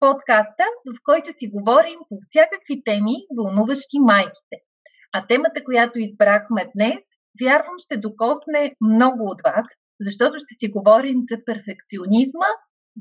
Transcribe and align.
подкаста, 0.00 0.64
в 0.86 0.96
който 1.08 1.28
си 1.32 1.46
говорим 1.56 1.98
по 2.08 2.16
всякакви 2.20 2.76
теми, 2.84 3.16
вълнуващи 3.36 3.98
майките. 4.12 4.56
А 5.16 5.26
темата, 5.26 5.64
която 5.64 5.98
избрахме 5.98 6.70
днес, 6.74 7.02
вярвам 7.42 7.78
ще 7.84 7.96
докосне 8.06 8.62
много 8.80 9.22
от 9.32 9.40
вас, 9.48 9.66
защото 10.00 10.34
ще 10.38 10.54
си 10.60 10.66
говорим 10.76 11.18
за 11.30 11.36
перфекционизма, 11.46 12.50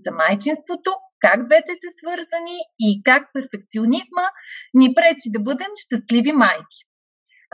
за 0.04 0.12
майчинството, 0.12 0.91
как 1.26 1.38
двете 1.48 1.74
са 1.82 1.90
свързани 2.00 2.58
и 2.80 2.90
как 3.08 3.24
перфекционизма 3.34 4.26
ни 4.74 4.88
пречи 4.96 5.27
да 5.36 5.40
бъдем 5.40 5.72
щастливи 5.84 6.32
майки. 6.32 6.80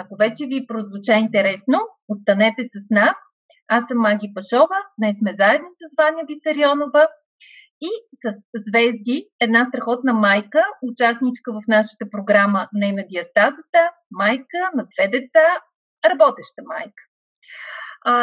Ако 0.01 0.13
вече 0.23 0.43
ви 0.51 0.67
прозвуча 0.67 1.13
интересно, 1.25 1.77
останете 2.13 2.61
с 2.73 2.75
нас. 2.99 3.17
Аз 3.67 3.83
съм 3.87 3.97
Маги 3.97 4.29
Пашова, 4.35 4.79
днес 4.99 5.15
сме 5.17 5.31
заедно 5.33 5.67
с 5.71 5.81
Ваня 5.97 6.23
Висарионова 6.29 7.07
и 7.89 7.91
с 8.21 8.25
Звезди, 8.65 9.27
една 9.39 9.65
страхотна 9.65 10.13
майка, 10.13 10.61
участничка 10.81 11.53
в 11.53 11.61
нашата 11.67 12.05
програма 12.11 12.67
Не 12.73 12.91
на 12.91 13.03
диастазата, 13.11 13.81
майка 14.11 14.59
на 14.75 14.83
две 14.93 15.07
деца, 15.07 15.45
работеща 16.09 16.61
майка. 16.65 17.03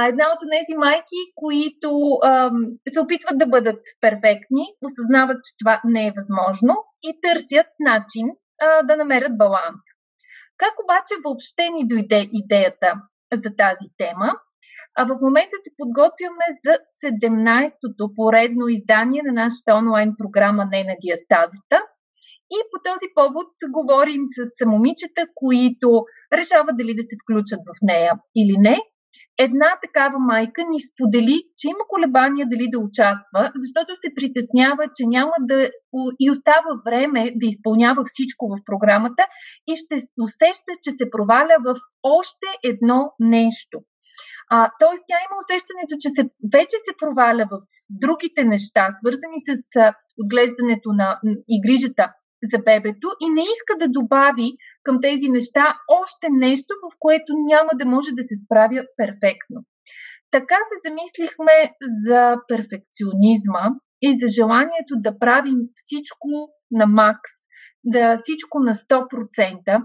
Една 0.08 0.24
от 0.32 0.40
тези 0.54 0.74
майки, 0.78 1.20
които 1.34 1.90
ам, 2.24 2.52
се 2.88 3.00
опитват 3.00 3.38
да 3.38 3.46
бъдат 3.46 3.82
перфектни, 4.00 4.64
осъзнават, 4.86 5.38
че 5.44 5.56
това 5.60 5.80
не 5.84 6.06
е 6.06 6.14
възможно 6.16 6.74
и 7.02 7.10
търсят 7.22 7.66
начин 7.80 8.26
а, 8.60 8.82
да 8.82 8.96
намерят 8.96 9.38
баланс. 9.38 9.80
Как 10.56 10.74
обаче 10.84 11.14
въобще 11.24 11.64
ни 11.74 11.88
дойде 11.88 12.28
идеята 12.32 12.94
за 13.32 13.50
тази 13.58 13.86
тема? 13.98 14.28
А 15.00 15.04
в 15.04 15.18
момента 15.26 15.56
се 15.64 15.70
подготвяме 15.80 16.46
за 16.64 16.72
17-то 17.04 18.04
поредно 18.18 18.64
издание 18.68 19.22
на 19.28 19.32
нашата 19.42 19.70
онлайн 19.80 20.10
програма 20.18 20.64
Не 20.72 20.82
на 20.90 20.96
диастазата. 21.04 21.76
И 22.56 22.58
по 22.70 22.76
този 22.88 23.06
повод 23.18 23.50
говорим 23.78 24.22
с 24.36 24.40
момичета, 24.72 25.22
които 25.34 25.88
решават 26.38 26.76
дали 26.80 26.92
да 26.98 27.02
се 27.08 27.16
включат 27.22 27.60
в 27.68 27.72
нея 27.90 28.12
или 28.40 28.56
не. 28.66 28.76
Една 29.46 29.70
такава 29.84 30.18
майка 30.18 30.60
ни 30.70 30.78
сподели, 30.88 31.36
че 31.58 31.68
има 31.68 31.84
колебания 31.88 32.46
дали 32.52 32.66
да 32.72 32.78
участва, 32.78 33.42
защото 33.62 33.90
се 34.02 34.14
притеснява, 34.16 34.82
че 34.96 35.02
няма 35.16 35.34
да 35.50 35.70
и 36.24 36.30
остава 36.30 36.72
време 36.86 37.22
да 37.40 37.46
изпълнява 37.52 38.02
всичко 38.06 38.44
в 38.52 38.54
програмата 38.68 39.22
и 39.70 39.72
ще 39.80 39.94
усеща, 40.26 40.72
че 40.82 40.90
се 40.90 41.10
проваля 41.10 41.56
в 41.66 41.70
още 42.02 42.48
едно 42.72 43.12
нещо. 43.20 43.76
А, 44.50 44.70
тоест, 44.80 45.02
тя 45.08 45.18
има 45.26 45.36
усещането, 45.42 45.94
че 46.02 46.08
се, 46.16 46.22
вече 46.56 46.76
се 46.86 46.98
проваля 47.00 47.44
в 47.52 47.54
другите 47.90 48.42
неща, 48.44 48.82
свързани 48.98 49.38
с 49.48 49.50
а, 49.76 49.94
отглеждането 50.22 50.88
на 51.00 51.08
и 51.54 51.56
грижата 51.64 52.04
за 52.52 52.58
бебето 52.58 53.08
и 53.24 53.26
не 53.30 53.42
иска 53.54 53.72
да 53.78 53.94
добави 53.98 54.48
към 54.82 54.96
тези 55.00 55.28
неща 55.28 55.64
още 56.02 56.26
нещо, 56.30 56.72
в 56.84 56.96
което 56.98 57.30
няма 57.50 57.70
да 57.74 57.86
може 57.86 58.10
да 58.18 58.22
се 58.22 58.34
справя 58.44 58.82
перфектно. 58.96 59.58
Така 60.30 60.58
се 60.68 60.76
замислихме 60.88 61.56
за 62.04 62.36
перфекционизма 62.48 63.64
и 64.02 64.08
за 64.20 64.26
желанието 64.38 64.94
да 64.96 65.18
правим 65.18 65.58
всичко 65.74 66.28
на 66.70 66.86
макс, 66.86 67.32
да 67.84 68.16
всичко 68.16 68.60
на 68.60 68.74
100%, 68.74 69.82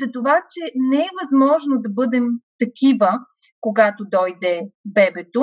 за 0.00 0.12
това, 0.12 0.42
че 0.52 0.72
не 0.74 1.00
е 1.00 1.16
възможно 1.22 1.74
да 1.80 1.88
бъдем 1.90 2.24
такива, 2.58 3.10
когато 3.60 4.04
дойде 4.04 4.60
бебето 4.84 5.42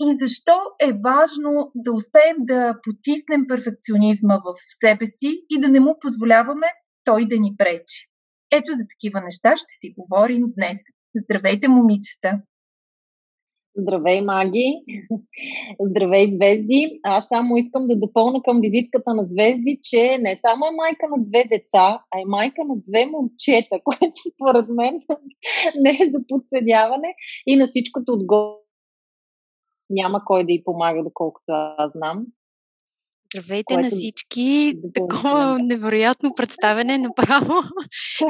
и 0.00 0.16
защо 0.22 0.56
е 0.80 0.92
важно 0.92 1.70
да 1.74 1.92
успеем 1.92 2.36
да 2.38 2.74
потиснем 2.82 3.46
перфекционизма 3.48 4.36
в 4.36 4.54
себе 4.80 5.06
си 5.06 5.30
и 5.50 5.60
да 5.60 5.68
не 5.68 5.80
му 5.80 5.96
позволяваме 6.00 6.66
той 7.04 7.28
да 7.28 7.36
ни 7.38 7.54
пречи. 7.58 8.08
Ето 8.52 8.72
за 8.72 8.84
такива 8.92 9.20
неща 9.20 9.56
ще 9.56 9.72
си 9.80 9.94
говорим 9.98 10.44
днес. 10.56 10.78
Здравейте, 11.22 11.68
момичета! 11.68 12.30
Здравей, 13.78 14.20
Маги! 14.20 14.84
Здравей, 15.80 16.26
Звезди! 16.34 17.00
Аз 17.02 17.28
само 17.28 17.56
искам 17.56 17.86
да 17.86 17.96
допълна 17.96 18.42
към 18.42 18.60
визитката 18.60 19.14
на 19.14 19.24
Звезди, 19.24 19.78
че 19.82 20.18
не 20.18 20.36
само 20.36 20.66
е 20.66 20.76
майка 20.76 21.08
на 21.16 21.24
две 21.24 21.44
деца, 21.44 22.04
а 22.10 22.20
е 22.20 22.24
майка 22.26 22.64
на 22.64 22.74
две 22.88 23.06
момчета, 23.06 23.80
което 23.84 24.16
според 24.34 24.68
мен 24.68 25.00
не 25.80 25.90
е 25.90 26.10
за 26.10 26.18
подценяване 26.28 27.14
и 27.46 27.56
на 27.56 27.66
всичкото 27.66 28.12
отгоре 28.12 28.56
няма 29.90 30.22
кой 30.24 30.44
да 30.44 30.52
й 30.52 30.64
помага, 30.64 31.02
доколкото 31.02 31.44
аз 31.78 31.92
знам. 31.92 32.26
Здравейте 33.34 33.64
което... 33.74 33.82
на 33.82 33.90
всички! 33.90 34.74
Такова 34.94 35.56
невероятно 35.60 36.32
представене 36.36 36.98
направо 36.98 37.62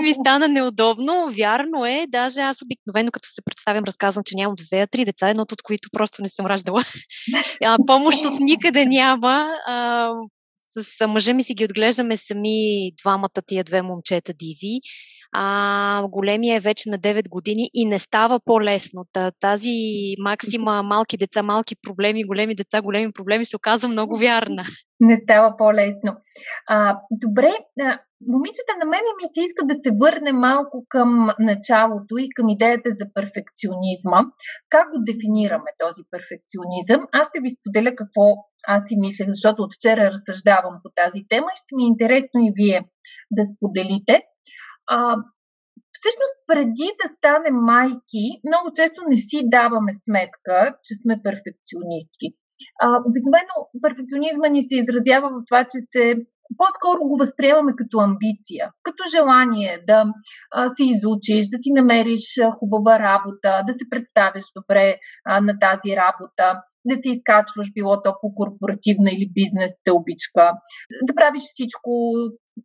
ми 0.03 0.15
стана 0.21 0.49
неудобно. 0.49 1.29
Вярно 1.31 1.87
е, 1.87 2.07
даже 2.09 2.41
аз 2.41 2.63
обикновено 2.63 3.11
като 3.11 3.29
се 3.29 3.43
представям 3.45 3.85
разказвам, 3.85 4.25
че 4.25 4.37
нямам 4.37 4.55
две, 4.57 4.87
три 4.87 5.05
деца, 5.05 5.29
едното 5.29 5.53
от 5.53 5.63
които 5.63 5.89
просто 5.93 6.23
не 6.23 6.29
съм 6.29 6.47
раждала. 6.47 6.81
А, 7.65 7.77
помощ 7.87 8.25
от 8.25 8.41
никъде 8.41 8.87
няма. 8.87 9.51
А, 9.67 10.09
с 10.83 11.07
мъжа 11.07 11.35
ми 11.35 11.43
си 11.43 11.55
ги 11.55 11.65
отглеждаме 11.65 12.17
сами 12.17 12.91
двамата 13.03 13.43
тия 13.47 13.65
две 13.65 13.83
момчета 13.83 14.33
диви 14.33 14.81
а, 15.39 16.09
големия 16.09 16.57
е 16.57 16.61
вече 16.61 16.91
на 16.91 16.99
9 16.99 17.29
години 17.29 17.71
и 17.75 17.85
не 17.85 17.99
става 17.99 18.41
по-лесно. 18.45 19.05
Тази 19.41 19.75
максима 20.19 20.83
малки 20.83 21.17
деца, 21.17 21.43
малки 21.43 21.75
проблеми, 21.83 22.25
големи 22.25 22.55
деца, 22.55 22.83
големи 22.83 23.13
проблеми 23.13 23.45
се 23.45 23.57
оказва 23.57 23.89
много 23.89 24.17
вярна. 24.17 24.63
Не 25.01 25.17
става 25.17 25.57
по-лесно. 25.57 26.17
А, 26.69 26.99
добре, 27.11 27.53
момичета, 28.33 28.73
на 28.81 28.87
мене 28.95 29.11
ми 29.19 29.27
се 29.35 29.41
иска 29.41 29.63
да 29.67 29.75
се 29.75 29.91
върне 30.03 30.33
малко 30.33 30.85
към 30.89 31.31
началото 31.39 32.13
и 32.19 32.29
към 32.37 32.49
идеята 32.49 32.91
за 32.91 33.05
перфекционизма. 33.15 34.21
Как 34.69 34.87
го 34.93 34.99
дефинираме 35.11 35.71
този 35.85 36.03
перфекционизъм? 36.13 37.01
Аз 37.13 37.25
ще 37.29 37.41
ви 37.41 37.51
споделя 37.51 37.93
какво 38.01 38.25
аз 38.69 38.83
си 38.89 38.95
мислех, 38.99 39.29
защото 39.31 39.63
от 39.63 39.73
вчера 39.75 40.11
разсъждавам 40.13 40.75
по 40.83 40.89
тази 41.01 41.21
тема 41.29 41.49
и 41.53 41.61
ще 41.61 41.75
ми 41.77 41.83
е 41.83 41.93
интересно 41.93 42.39
и 42.47 42.55
вие 42.59 42.79
да 43.37 43.43
споделите. 43.53 44.15
А, 44.95 45.17
всъщност, 45.97 46.37
преди 46.51 46.89
да 47.01 47.07
станем 47.17 47.57
майки, 47.73 48.25
много 48.49 48.67
често 48.79 49.01
не 49.09 49.17
си 49.17 49.39
даваме 49.57 49.93
сметка, 50.05 50.57
че 50.85 50.93
сме 51.03 51.23
перфекционистки. 51.27 52.27
А, 52.83 52.87
обикновено 53.09 53.55
перфекционизма 53.85 54.49
ни 54.49 54.63
се 54.63 54.77
изразява 54.79 55.29
в 55.31 55.45
това, 55.49 55.61
че 55.65 55.79
се 55.93 56.05
по-скоро 56.59 56.99
го 57.09 57.17
възприемаме 57.17 57.73
като 57.77 57.97
амбиция, 57.99 58.65
като 58.83 59.03
желание 59.17 59.85
да 59.87 59.99
а, 60.55 60.69
се 60.77 60.85
изучиш, 60.93 61.43
да 61.55 61.59
си 61.63 61.71
намериш 61.81 62.25
хубава 62.59 62.99
работа, 62.99 63.51
да 63.69 63.73
се 63.73 63.85
представиш 63.91 64.45
добре 64.59 64.97
а, 65.25 65.41
на 65.41 65.53
тази 65.59 65.91
работа, 66.03 66.47
да 66.91 66.95
се 66.97 67.09
изкачваш, 67.15 67.67
било 67.75 68.03
то 68.03 68.11
по 68.21 68.35
корпоративна 68.35 69.11
или 69.17 69.33
бизнес 69.39 69.71
тълбичка, 69.85 70.45
да 71.09 71.15
правиш 71.15 71.43
всичко 71.53 71.91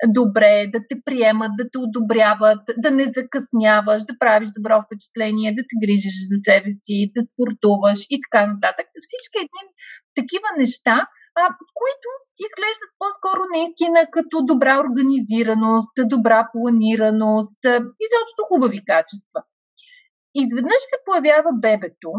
добре, 0.07 0.69
да 0.73 0.79
те 0.89 0.95
приемат, 1.05 1.51
да 1.57 1.65
те 1.71 1.77
одобряват, 1.85 2.63
да 2.77 2.91
не 2.91 3.05
закъсняваш, 3.17 4.01
да 4.09 4.13
правиш 4.19 4.49
добро 4.57 4.75
впечатление, 4.85 5.57
да 5.57 5.63
се 5.69 5.75
грижиш 5.83 6.17
за 6.31 6.38
себе 6.47 6.71
си, 6.83 7.11
да 7.15 7.21
спортуваш 7.29 7.99
и 8.09 8.17
така 8.23 8.41
нататък. 8.51 8.88
Всички 9.07 9.38
едни 9.45 9.63
такива 10.19 10.49
неща, 10.57 10.95
а, 11.41 11.43
които 11.79 12.07
изглеждат 12.45 12.91
по-скоро 13.01 13.41
наистина 13.55 13.99
като 14.15 14.35
добра 14.51 14.73
организираност, 14.85 15.95
добра 16.13 16.39
планираност, 16.53 17.61
изобщо 18.05 18.41
хубави 18.49 18.79
качества. 18.91 19.39
Изведнъж 20.44 20.81
се 20.89 20.97
появява 21.05 21.51
бебето 21.65 22.11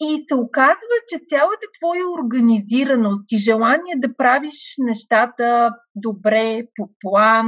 и 0.00 0.24
се 0.28 0.34
оказва, 0.34 0.96
че 1.08 1.24
цялата 1.28 1.66
твоя 1.78 2.06
организираност 2.18 3.32
и 3.32 3.38
желание 3.38 3.94
да 3.96 4.16
правиш 4.16 4.74
нещата 4.78 5.70
добре, 5.94 6.62
по 6.76 6.90
план, 7.00 7.46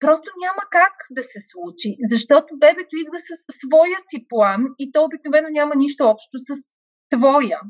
просто 0.00 0.30
няма 0.44 0.62
как 0.70 0.94
да 1.10 1.22
се 1.22 1.38
случи, 1.50 1.96
защото 2.12 2.58
бебето 2.58 2.94
идва 2.96 3.18
с 3.18 3.30
своя 3.60 3.98
си 4.08 4.26
план 4.28 4.60
и 4.78 4.92
то 4.92 5.04
обикновено 5.04 5.48
няма 5.50 5.74
нищо 5.76 6.04
общо 6.04 6.36
с 6.38 6.50
твоя. 7.16 7.60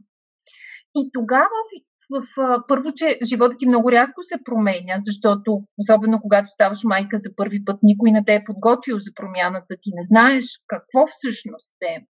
И 0.94 1.10
тогава 1.12 1.58
в, 2.10 2.26
първо, 2.68 2.88
че 2.94 3.18
животът 3.24 3.58
ти 3.58 3.66
много 3.68 3.92
рязко 3.92 4.22
се 4.22 4.44
променя, 4.44 4.94
защото 4.98 5.60
особено 5.78 6.20
когато 6.20 6.48
ставаш 6.48 6.84
майка 6.84 7.18
за 7.18 7.30
първи 7.36 7.64
път, 7.64 7.78
никой 7.82 8.10
не 8.10 8.24
те 8.24 8.34
е 8.34 8.44
подготвил 8.44 8.98
за 8.98 9.10
промяната, 9.14 9.74
ти 9.82 9.90
не 9.94 10.02
знаеш 10.02 10.44
какво 10.66 11.06
всъщност 11.06 11.74
е 11.82 12.04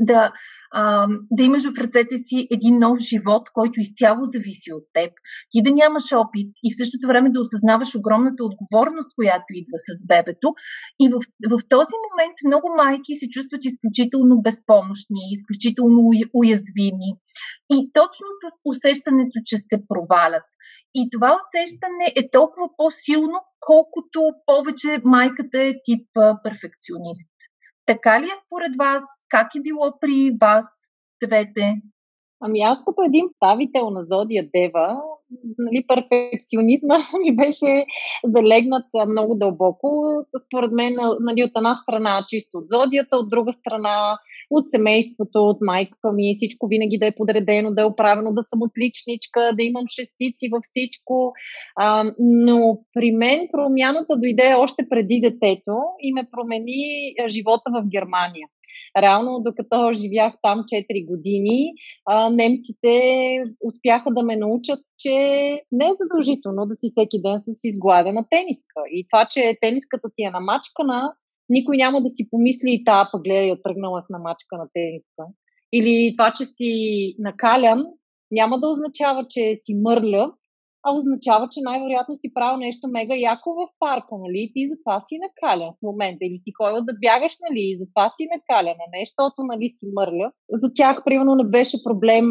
да, 0.00 0.32
а, 0.72 1.06
да 1.30 1.42
имаш 1.42 1.62
в 1.62 1.78
ръцете 1.78 2.16
си 2.16 2.48
един 2.50 2.78
нов 2.78 2.98
живот, 2.98 3.42
който 3.54 3.80
изцяло 3.80 4.20
зависи 4.24 4.72
от 4.72 4.84
теб, 4.92 5.12
ти 5.50 5.62
да 5.62 5.70
нямаш 5.80 6.06
опит 6.12 6.50
и 6.64 6.68
в 6.72 6.78
същото 6.80 7.06
време 7.06 7.30
да 7.30 7.40
осъзнаваш 7.40 7.94
огромната 7.94 8.44
отговорност, 8.44 9.10
която 9.14 9.48
идва 9.60 9.78
с 9.86 10.06
бебето. 10.06 10.48
И 11.02 11.04
в, 11.12 11.16
в 11.52 11.60
този 11.68 11.94
момент 12.06 12.36
много 12.46 12.66
майки 12.76 13.12
се 13.20 13.28
чувстват 13.34 13.62
изключително 13.64 14.34
безпомощни, 14.46 15.22
изключително 15.36 16.00
уязвими. 16.40 17.10
И 17.74 17.76
точно 17.98 18.26
с 18.40 18.44
усещането, 18.70 19.36
че 19.48 19.56
се 19.56 19.76
провалят. 19.88 20.46
И 20.94 21.08
това 21.12 21.38
усещане 21.40 22.06
е 22.16 22.30
толкова 22.30 22.66
по-силно, 22.76 23.38
колкото 23.60 24.18
повече 24.46 25.00
майката 25.04 25.58
е 25.68 25.78
тип 25.84 26.06
перфекционист. 26.44 27.31
Така 27.86 28.20
ли 28.20 28.24
е 28.24 28.40
според 28.46 28.72
вас? 28.78 29.04
Как 29.28 29.54
е 29.54 29.60
било 29.60 29.98
при 30.00 30.36
вас 30.40 30.66
двете? 31.22 31.74
Ами 32.44 32.60
аз 32.60 32.78
като 32.86 33.02
един 33.02 33.24
ставител 33.36 33.90
на 33.90 34.04
Зодия 34.04 34.48
Дева, 34.54 35.00
нали, 35.58 35.84
перфекционизма 35.88 36.98
ми 37.22 37.36
беше 37.36 37.84
залегнат 38.24 38.86
много 39.08 39.34
дълбоко. 39.34 40.02
Според 40.46 40.72
мен, 40.72 40.96
нали, 41.20 41.44
от 41.44 41.50
една 41.56 41.76
страна 41.76 42.24
чисто 42.28 42.58
от 42.58 42.64
зодията, 42.68 43.16
от 43.16 43.30
друга 43.30 43.52
страна 43.52 44.18
от 44.50 44.68
семейството, 44.68 45.38
от 45.38 45.56
майка 45.60 46.12
ми, 46.12 46.34
всичко 46.36 46.66
винаги 46.66 46.98
да 46.98 47.06
е 47.06 47.14
подредено, 47.14 47.70
да 47.70 47.82
е 47.82 47.84
оправено, 47.84 48.32
да 48.32 48.42
съм 48.42 48.62
отличничка, 48.62 49.50
да 49.58 49.64
имам 49.64 49.84
шестици 49.86 50.48
във 50.52 50.62
всичко. 50.62 51.32
А, 51.76 52.12
но 52.18 52.78
при 52.94 53.12
мен 53.12 53.48
промяната 53.52 54.16
дойде 54.16 54.54
още 54.58 54.88
преди 54.90 55.20
детето 55.20 55.76
и 56.00 56.12
ме 56.12 56.28
промени 56.32 57.14
живота 57.28 57.70
в 57.72 57.88
Германия. 57.88 58.48
Реално, 58.98 59.40
докато 59.44 59.92
живях 59.92 60.34
там 60.42 60.58
4 60.58 61.06
години, 61.06 61.72
а, 62.06 62.30
немците 62.30 62.92
успяха 63.64 64.10
да 64.10 64.22
ме 64.22 64.36
научат, 64.36 64.80
че 64.98 65.14
не 65.72 65.86
е 65.86 65.98
задължително 66.00 66.66
да 66.66 66.74
си 66.74 66.88
всеки 66.90 67.22
ден 67.22 67.40
с 67.40 67.64
изгладена 67.64 68.24
тениска. 68.30 68.80
И 68.90 69.06
това, 69.10 69.26
че 69.30 69.58
тениската 69.60 70.08
ти 70.16 70.22
е 70.22 70.30
намачкана, 70.30 71.12
никой 71.48 71.76
няма 71.76 72.02
да 72.02 72.08
си 72.08 72.30
помисли, 72.30 72.82
та 72.86 73.08
пък 73.12 73.22
гледай, 73.22 73.48
я 73.48 73.62
тръгнала 73.62 74.02
с 74.02 74.08
намачкана 74.08 74.66
тениска. 74.74 75.24
Или 75.72 76.14
това, 76.16 76.32
че 76.36 76.44
си 76.44 77.14
накалян, 77.18 77.86
няма 78.30 78.60
да 78.60 78.68
означава, 78.68 79.26
че 79.28 79.54
си 79.54 79.74
мърля, 79.74 80.32
а 80.84 80.94
означава, 80.96 81.48
че 81.52 81.60
най-вероятно 81.68 82.14
си 82.16 82.34
правил 82.34 82.56
нещо 82.58 82.88
мега 82.88 83.16
яко 83.16 83.48
в 83.54 83.62
парка, 83.78 84.14
нали? 84.24 84.38
И 84.44 84.52
ти 84.54 84.68
затова 84.68 84.96
си 85.04 85.14
накаля 85.24 85.68
в 85.72 85.82
момента. 85.82 86.20
Или 86.24 86.34
си 86.34 86.50
ходил 86.56 86.84
да 86.84 86.94
бягаш, 87.04 87.34
нали? 87.44 87.62
И 87.70 87.78
затова 87.78 88.10
си 88.16 88.24
накаля, 88.34 88.74
не 88.92 89.04
защото, 89.04 89.38
нали, 89.50 89.68
си 89.68 89.86
мърля. 89.98 90.32
За 90.62 90.68
тях, 90.74 90.96
примерно, 91.04 91.34
не 91.34 91.44
беше 91.44 91.84
проблем 91.84 92.26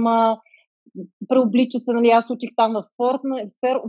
преоблича 1.29 1.79
се, 1.79 1.91
нали, 1.93 2.09
аз 2.09 2.29
учих 2.29 2.49
там 2.55 2.71
в, 2.73 2.83
спорт, 2.93 3.21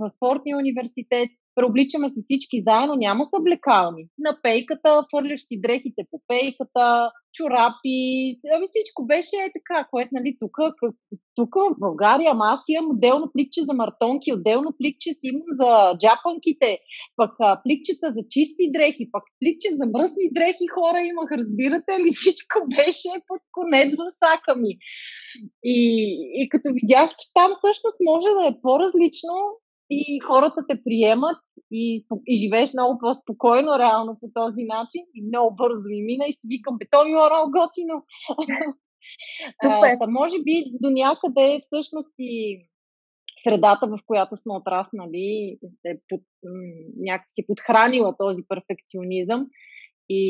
в 0.00 0.08
спортния 0.08 0.56
университет, 0.58 1.30
преобличаме 1.54 2.08
се 2.08 2.20
всички 2.22 2.60
заедно, 2.60 2.94
няма 2.94 3.25
съблекални. 3.26 4.04
На 4.19 4.38
пейката, 4.43 5.04
фърляш 5.10 5.40
си 5.40 5.60
дрехите 5.60 6.02
по 6.10 6.20
пейката, 6.28 7.10
чорапи, 7.37 7.99
ами 8.54 8.66
всичко 8.70 9.06
беше 9.12 9.37
е 9.46 9.54
така, 9.58 9.78
което 9.90 10.10
нали, 10.12 10.37
тук, 10.40 10.56
тук 11.34 11.52
в 11.54 11.81
България, 11.87 12.31
ама 12.31 12.44
аз 12.54 12.60
имам 12.69 12.90
отделно 12.90 13.26
пликче 13.32 13.60
за 13.69 13.75
мартонки, 13.75 14.34
отделно 14.37 14.70
пликче 14.78 15.10
си 15.19 15.26
имам 15.32 15.50
за 15.60 15.70
джапанките, 16.00 16.70
пък 17.16 17.32
пликчета 17.64 18.06
за 18.16 18.22
чисти 18.32 18.64
дрехи, 18.75 19.05
пък 19.14 19.25
пликче 19.40 19.69
за 19.78 19.84
мръсни 19.94 20.26
дрехи 20.37 20.66
хора 20.76 20.98
имах, 21.12 21.28
разбирате 21.40 21.93
ли, 22.02 22.10
всичко 22.20 22.56
беше 22.76 23.10
под 23.28 23.43
конец 23.56 23.90
в 24.00 24.02
сака 24.20 24.52
ми. 24.62 24.72
И, 25.75 25.78
и 26.38 26.48
като 26.52 26.69
видях, 26.78 27.08
че 27.19 27.26
там 27.38 27.50
всъщност 27.55 27.98
може 28.10 28.31
да 28.38 28.43
е 28.50 28.58
по-различно, 28.62 29.34
и 29.94 30.20
хората 30.28 30.60
те 30.68 30.74
приемат 30.84 31.38
и, 31.70 32.04
и 32.26 32.34
живееш 32.42 32.70
много 32.72 32.98
по-спокойно 32.98 33.78
реално 33.78 34.18
по 34.20 34.26
този 34.34 34.62
начин 34.74 35.02
и 35.14 35.22
много 35.22 35.56
бързо 35.56 35.88
ми 35.88 36.02
мина 36.02 36.24
и 36.28 36.32
си 36.32 36.46
викам, 36.50 36.78
бе, 36.78 36.84
то 36.90 37.04
ми 37.04 37.10
е 37.10 37.14
много 37.14 37.50
готино. 37.58 37.96
а, 39.62 40.06
може 40.20 40.36
би 40.46 40.54
до 40.82 40.90
някъде 40.90 41.58
всъщност 41.60 42.14
и 42.18 42.32
средата, 43.44 43.86
в 43.86 43.98
която 44.06 44.36
сме 44.36 44.52
отраснали, 44.54 45.58
е 45.86 45.92
под, 46.08 46.20
някакси 46.96 47.46
подхранила 47.46 48.14
този 48.18 48.42
перфекционизъм 48.48 49.46
и 50.08 50.22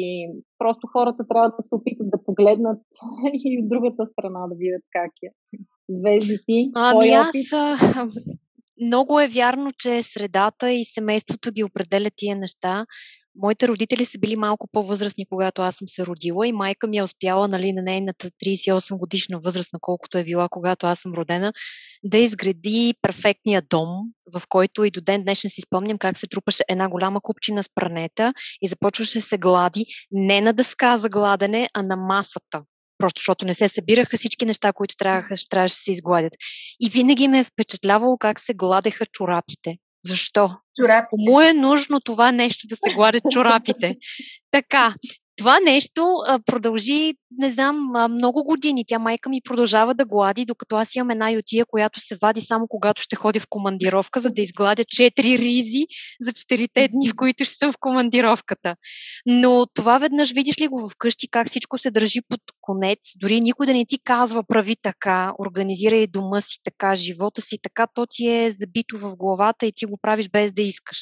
просто 0.58 0.86
хората 0.92 1.28
трябва 1.28 1.48
да 1.48 1.62
се 1.62 1.74
опитат 1.74 2.10
да 2.10 2.24
погледнат 2.24 2.80
и 3.44 3.60
от 3.62 3.68
другата 3.68 4.06
страна 4.06 4.46
да 4.48 4.54
видят 4.54 4.82
как 4.92 5.12
е. 5.22 5.30
Звездите. 5.88 6.70
Ами 6.74 7.08
аз 7.08 7.30
много 8.82 9.20
е 9.20 9.28
вярно, 9.28 9.72
че 9.78 10.02
средата 10.02 10.72
и 10.72 10.84
семейството 10.84 11.52
ги 11.52 11.64
определят 11.64 12.12
тия 12.16 12.36
неща. 12.36 12.86
Моите 13.36 13.68
родители 13.68 14.04
са 14.04 14.18
били 14.18 14.36
малко 14.36 14.68
по-възрастни, 14.72 15.26
когато 15.26 15.62
аз 15.62 15.76
съм 15.76 15.88
се 15.88 16.06
родила 16.06 16.48
и 16.48 16.52
майка 16.52 16.86
ми 16.86 16.96
е 16.98 17.02
успяла 17.02 17.48
нали, 17.48 17.72
на 17.72 17.82
нейната 17.82 18.30
38 18.30 18.98
годишна 18.98 19.38
възраст, 19.38 19.72
на 19.72 19.78
колкото 19.80 20.18
е 20.18 20.24
била, 20.24 20.48
когато 20.48 20.86
аз 20.86 20.98
съм 20.98 21.12
родена, 21.12 21.52
да 22.04 22.18
изгради 22.18 22.94
перфектния 23.02 23.62
дом, 23.70 23.88
в 24.34 24.42
който 24.48 24.84
и 24.84 24.90
до 24.90 25.00
ден 25.00 25.22
днешен 25.22 25.50
си 25.50 25.60
спомням 25.60 25.98
как 25.98 26.18
се 26.18 26.26
трупаше 26.26 26.64
една 26.68 26.88
голяма 26.88 27.20
купчина 27.20 27.62
с 27.62 27.68
пранета 27.74 28.32
и 28.62 28.68
започваше 28.68 29.20
се 29.20 29.38
глади 29.38 29.84
не 30.10 30.40
на 30.40 30.52
дъска 30.52 30.98
за 30.98 31.08
гладене, 31.08 31.68
а 31.74 31.82
на 31.82 31.96
масата 31.96 32.62
просто 33.02 33.20
защото 33.20 33.46
не 33.46 33.54
се 33.54 33.68
събираха 33.68 34.16
всички 34.16 34.46
неща, 34.46 34.72
които 34.72 34.96
трябваше, 34.96 35.48
трябваше 35.48 35.72
да 35.72 35.78
се 35.78 35.92
изгладят. 35.92 36.32
И 36.80 36.88
винаги 36.88 37.28
ме 37.28 37.38
е 37.38 37.44
впечатлявало 37.44 38.18
как 38.18 38.40
се 38.40 38.54
гладеха 38.54 39.06
чорапите. 39.06 39.76
Защо? 40.04 40.50
Чорапите. 40.76 41.08
Кому 41.10 41.40
е 41.40 41.52
нужно 41.52 42.00
това 42.00 42.32
нещо 42.32 42.66
да 42.66 42.76
се 42.76 42.94
гладят 42.94 43.22
чорапите? 43.30 43.96
така, 44.50 44.94
това 45.42 45.60
нещо 45.60 46.02
а, 46.26 46.38
продължи, 46.46 47.14
не 47.38 47.50
знам, 47.50 47.90
а, 47.94 48.08
много 48.08 48.44
години. 48.44 48.84
Тя 48.86 48.98
майка 48.98 49.30
ми 49.30 49.40
продължава 49.44 49.94
да 49.94 50.04
глади, 50.04 50.44
докато 50.44 50.76
аз 50.76 50.94
имам 50.94 51.10
една 51.10 51.30
ютия, 51.30 51.66
която 51.66 52.00
се 52.00 52.16
вади 52.22 52.40
само 52.40 52.66
когато 52.68 53.02
ще 53.02 53.16
ходи 53.16 53.40
в 53.40 53.46
командировка, 53.48 54.20
за 54.20 54.30
да 54.30 54.42
изгладя 54.42 54.84
четири 54.84 55.38
ризи 55.38 55.86
за 56.20 56.32
четирите 56.32 56.88
дни, 56.88 57.08
в 57.08 57.14
които 57.16 57.44
ще 57.44 57.54
съм 57.54 57.72
в 57.72 57.76
командировката. 57.80 58.76
Но 59.26 59.64
това 59.74 59.98
веднъж 59.98 60.32
видиш 60.32 60.60
ли 60.60 60.68
го 60.68 60.88
вкъщи, 60.88 61.28
как 61.30 61.48
всичко 61.48 61.78
се 61.78 61.90
държи 61.90 62.20
под 62.28 62.40
конец, 62.60 62.98
дори 63.20 63.40
никой 63.40 63.66
да 63.66 63.72
не 63.72 63.84
ти 63.84 63.98
казва 64.04 64.42
прави 64.48 64.76
така, 64.82 65.32
организирай 65.38 66.06
дома 66.06 66.40
си 66.40 66.58
така, 66.64 66.94
живота 66.94 67.40
си 67.40 67.58
така, 67.62 67.86
то 67.94 68.06
ти 68.10 68.28
е 68.28 68.50
забито 68.50 68.98
в 68.98 69.16
главата 69.16 69.66
и 69.66 69.72
ти 69.74 69.86
го 69.86 69.98
правиш 70.02 70.28
без 70.28 70.52
да 70.52 70.62
искаш. 70.62 70.98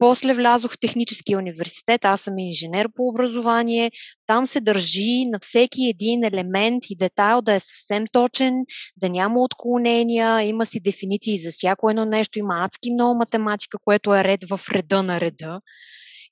После 0.00 0.34
влязох 0.34 0.72
в 0.72 0.78
техническия 0.80 1.38
университет, 1.38 2.04
аз 2.04 2.20
съм 2.20 2.38
инженер 2.38 2.88
по 2.94 3.08
образование. 3.08 3.90
Там 4.26 4.46
се 4.46 4.60
държи 4.60 5.24
на 5.26 5.38
всеки 5.38 5.88
един 5.88 6.24
елемент 6.24 6.82
и 6.90 6.96
детайл 6.96 7.42
да 7.42 7.52
е 7.52 7.60
съвсем 7.60 8.04
точен, 8.12 8.54
да 8.96 9.08
няма 9.08 9.42
отклонения, 9.42 10.42
има 10.42 10.66
си 10.66 10.80
дефиниции 10.80 11.38
за 11.38 11.50
всяко 11.50 11.90
едно 11.90 12.04
нещо, 12.04 12.38
има 12.38 12.64
адски 12.64 12.92
много 12.92 13.18
математика, 13.18 13.78
което 13.84 14.14
е 14.14 14.24
ред 14.24 14.40
в 14.44 14.60
реда 14.72 15.02
на 15.02 15.20
реда. 15.20 15.58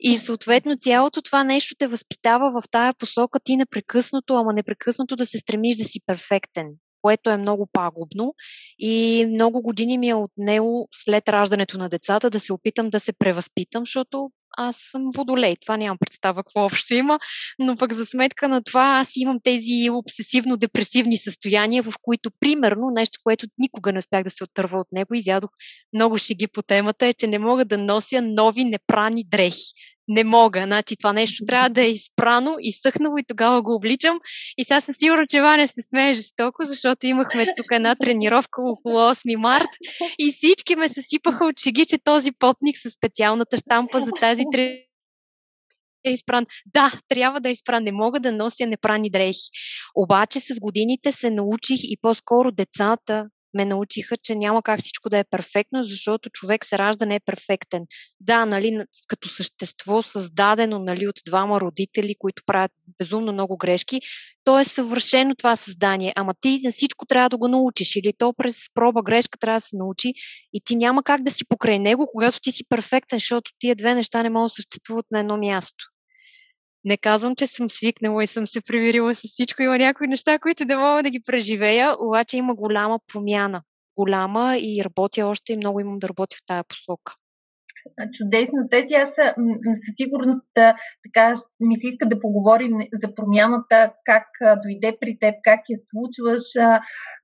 И 0.01 0.19
съответно 0.19 0.77
цялото 0.77 1.23
това 1.23 1.45
нещо 1.45 1.75
те 1.79 1.87
възпитава 1.87 2.61
в 2.61 2.69
тая 2.71 2.95
посока 2.95 3.41
ти 3.41 3.57
непрекъснато, 3.57 4.35
ама 4.35 4.53
непрекъснато 4.53 5.17
да 5.17 5.27
се 5.27 5.39
стремиш 5.39 5.77
да 5.77 5.85
си 5.85 6.01
перфектен 6.07 6.67
което 7.09 7.31
е 7.31 7.39
много 7.39 7.69
пагубно 7.73 8.35
и 8.79 9.27
много 9.29 9.63
години 9.63 9.99
ми 9.99 10.09
е 10.09 10.15
отнело 10.15 10.89
след 11.05 11.29
раждането 11.29 11.79
на 11.79 11.89
децата 11.89 12.31
да 12.31 12.41
се 12.41 12.53
опитам 12.53 12.91
да 12.91 13.01
се 13.01 13.13
превъзпитам, 13.13 13.83
защото 13.83 14.31
аз 14.57 14.77
съм 14.91 15.03
водолей. 15.17 15.57
Това 15.57 15.77
нямам 15.77 15.99
представа 15.99 16.45
какво 16.45 16.65
общо 16.65 16.95
има, 16.95 17.19
но 17.59 17.77
пък 17.77 17.93
за 17.93 18.07
сметка 18.07 18.49
на 18.49 18.63
това 18.63 18.99
аз 19.01 19.17
имам 19.17 19.39
тези 19.45 19.91
обсесивно-депресивни 19.91 21.17
състояния, 21.17 21.83
в 21.83 21.95
които, 22.03 22.31
примерно, 22.41 22.91
нещо, 22.91 23.21
което 23.23 23.47
никога 23.59 23.93
не 23.93 23.99
успях 23.99 24.25
да 24.25 24.31
се 24.31 24.45
отърва 24.45 24.79
от 24.81 24.87
него, 24.93 25.15
изядох 25.15 25.51
много 25.95 26.19
шеги 26.19 26.47
по 26.47 26.63
темата, 26.63 27.07
е, 27.07 27.13
че 27.13 27.27
не 27.27 27.39
мога 27.39 27.65
да 27.65 27.79
нося 27.79 28.23
нови 28.23 28.65
непрани 28.65 29.25
дрехи 29.25 29.73
не 30.09 30.25
мога. 30.25 30.63
Значи 30.63 30.97
това 30.97 31.13
нещо 31.13 31.45
трябва 31.47 31.71
да 31.71 31.83
е 31.83 31.91
изпрано, 31.91 32.57
изсъхнало 32.61 33.19
и 33.19 33.25
тогава 33.29 33.63
го 33.63 33.75
обличам. 33.75 34.21
И 34.59 34.65
сега 34.65 34.81
съм 34.81 34.95
сигурна, 34.95 35.25
че 35.29 35.41
Ваня 35.41 35.69
се 35.69 35.83
смее 35.83 36.13
жестоко, 36.13 36.65
защото 36.65 37.07
имахме 37.07 37.47
тук 37.57 37.67
една 37.71 37.95
тренировка 37.95 38.63
около 38.63 38.99
8 38.99 39.37
март 39.37 39.69
и 40.19 40.33
всички 40.33 40.77
ме 40.77 40.89
съсипаха 40.89 41.45
от 41.45 41.61
шеги, 41.61 41.85
че 41.87 41.99
този 41.99 42.33
потник 42.33 42.77
с 42.79 42.91
специалната 42.91 43.57
штампа 43.57 44.01
за 44.01 44.11
тази 44.21 44.43
тренировка 44.53 44.89
е 46.05 46.13
изпран. 46.13 46.47
Да, 46.67 46.93
трябва 47.09 47.41
да 47.41 47.49
е 47.49 47.53
изпран. 47.53 47.85
Не 47.85 47.93
мога 47.93 48.21
да 48.21 48.33
нося 48.33 48.67
непрани 48.67 49.11
дрехи. 49.11 49.51
Обаче 49.95 50.41
с 50.41 50.61
годините 50.61 51.13
се 51.13 51.31
научих 51.31 51.81
и 51.83 51.97
по-скоро 52.03 52.53
децата 52.53 53.27
ме 53.55 53.65
научиха, 53.65 54.17
че 54.17 54.35
няма 54.35 54.63
как 54.63 54.81
всичко 54.81 55.11
да 55.11 55.19
е 55.19 55.25
перфектно, 55.25 55.85
защото 55.85 56.31
човек 56.31 56.65
се 56.65 56.79
ражда 56.79 57.07
не 57.07 57.15
е 57.15 57.21
перфектен. 57.21 57.81
Да, 58.21 58.47
нали, 58.47 58.85
като 59.07 59.29
същество, 59.29 60.03
създадено 60.03 60.79
нали, 60.79 61.09
от 61.09 61.17
двама 61.27 61.61
родители, 61.61 62.15
които 62.19 62.43
правят 62.47 62.73
безумно 62.99 63.33
много 63.33 63.57
грешки, 63.57 64.01
то 64.45 64.59
е 64.59 64.65
съвършено 64.65 65.35
това 65.35 65.57
създание. 65.57 66.13
Ама 66.17 66.35
ти 66.41 66.61
на 66.65 66.73
всичко 66.73 67.07
трябва 67.07 67.29
да 67.29 67.37
го 67.37 67.49
научиш 67.49 67.97
или 67.97 68.13
то 68.19 68.33
през 68.33 68.57
проба 68.75 69.03
грешка 69.03 69.39
трябва 69.39 69.57
да 69.57 69.61
се 69.61 69.77
научи 69.77 70.13
и 70.53 70.61
ти 70.65 70.77
няма 70.77 71.03
как 71.03 71.23
да 71.23 71.31
си 71.31 71.45
покрай 71.49 71.79
него, 71.79 72.07
когато 72.13 72.41
ти 72.41 72.53
си 72.53 72.65
перфектен, 72.69 73.19
защото 73.19 73.51
тия 73.59 73.77
две 73.77 73.95
неща 73.95 74.23
не 74.23 74.31
могат 74.31 74.47
да 74.47 74.55
съществуват 74.55 75.07
на 75.11 75.21
едно 75.21 75.37
място. 75.37 75.85
Не 76.85 76.97
казвам, 76.97 77.37
че 77.37 77.47
съм 77.47 77.71
свикнала 77.71 78.25
и 78.25 78.27
съм 78.27 78.47
се 78.47 78.61
примирила 78.61 79.15
с 79.15 79.29
всичко. 79.29 79.63
Има 79.63 79.79
някои 79.79 80.09
неща, 80.09 80.39
които 80.39 80.65
не 80.65 80.77
мога 80.77 81.03
да 81.03 81.11
ги 81.11 81.21
преживея, 81.27 81.97
обаче 81.99 82.37
има 82.37 82.55
голяма 82.55 82.99
промяна. 83.13 83.63
Голяма 83.97 84.59
и 84.59 84.85
работя 84.85 85.27
още 85.27 85.53
и 85.53 85.57
много 85.57 85.81
имам 85.81 85.99
да 85.99 86.09
работя 86.09 86.37
в 86.37 86.47
тая 86.47 86.65
посока 86.65 87.15
чудесно. 88.17 88.59
Свети, 88.63 88.95
аз 88.95 89.09
със 89.83 89.93
сигурност 90.01 90.49
така 91.05 91.35
ми 91.61 91.77
се 91.77 91.87
иска 91.89 92.09
да 92.09 92.21
поговорим 92.21 92.73
за 93.03 93.15
промяната, 93.15 93.93
как 94.05 94.27
дойде 94.63 94.97
при 95.01 95.19
теб, 95.21 95.35
как 95.45 95.61
я 95.69 95.79
случваш, 95.91 96.45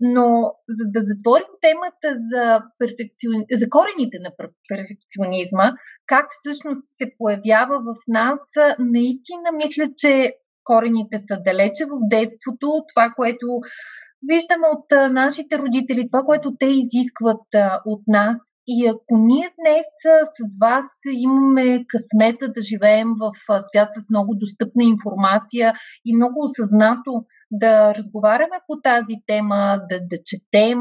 но 0.01 0.27
за 0.69 0.85
да 0.95 1.01
затворим 1.09 1.53
темата 1.67 2.09
за, 2.31 2.63
перфекцион... 2.79 3.45
за 3.61 3.67
корените 3.71 4.17
на 4.27 4.31
перфекционизма, 4.69 5.67
как 6.07 6.27
всъщност 6.31 6.85
се 6.91 7.07
появява 7.19 7.77
в 7.89 7.95
нас, 8.09 8.41
наистина 8.79 9.49
мисля, 9.57 9.87
че 9.97 10.33
корените 10.65 11.19
са 11.19 11.37
далече 11.47 11.85
в 11.85 11.95
детството, 12.11 12.85
това, 12.95 13.13
което 13.17 13.47
виждаме 14.33 14.67
от 14.77 15.13
нашите 15.13 15.59
родители, 15.59 16.09
това, 16.13 16.23
което 16.23 16.57
те 16.59 16.67
изискват 16.67 17.47
от 17.85 18.03
нас, 18.07 18.37
и 18.67 18.87
ако 18.87 19.17
ние 19.17 19.51
днес 19.61 19.87
с 20.39 20.59
вас 20.61 20.85
имаме 21.13 21.85
късмета 21.89 22.49
да 22.49 22.61
живеем 22.61 23.09
в 23.21 23.33
свят 23.63 23.89
с 23.93 24.11
много 24.11 24.35
достъпна 24.35 24.85
информация 24.85 25.75
и 26.05 26.17
много 26.17 26.45
осъзнато 26.45 27.25
да 27.51 27.95
разговаряме 27.95 28.59
по 28.67 28.81
тази 28.83 29.15
тема, 29.27 29.81
да, 29.91 30.01
да 30.01 30.17
четем, 30.25 30.79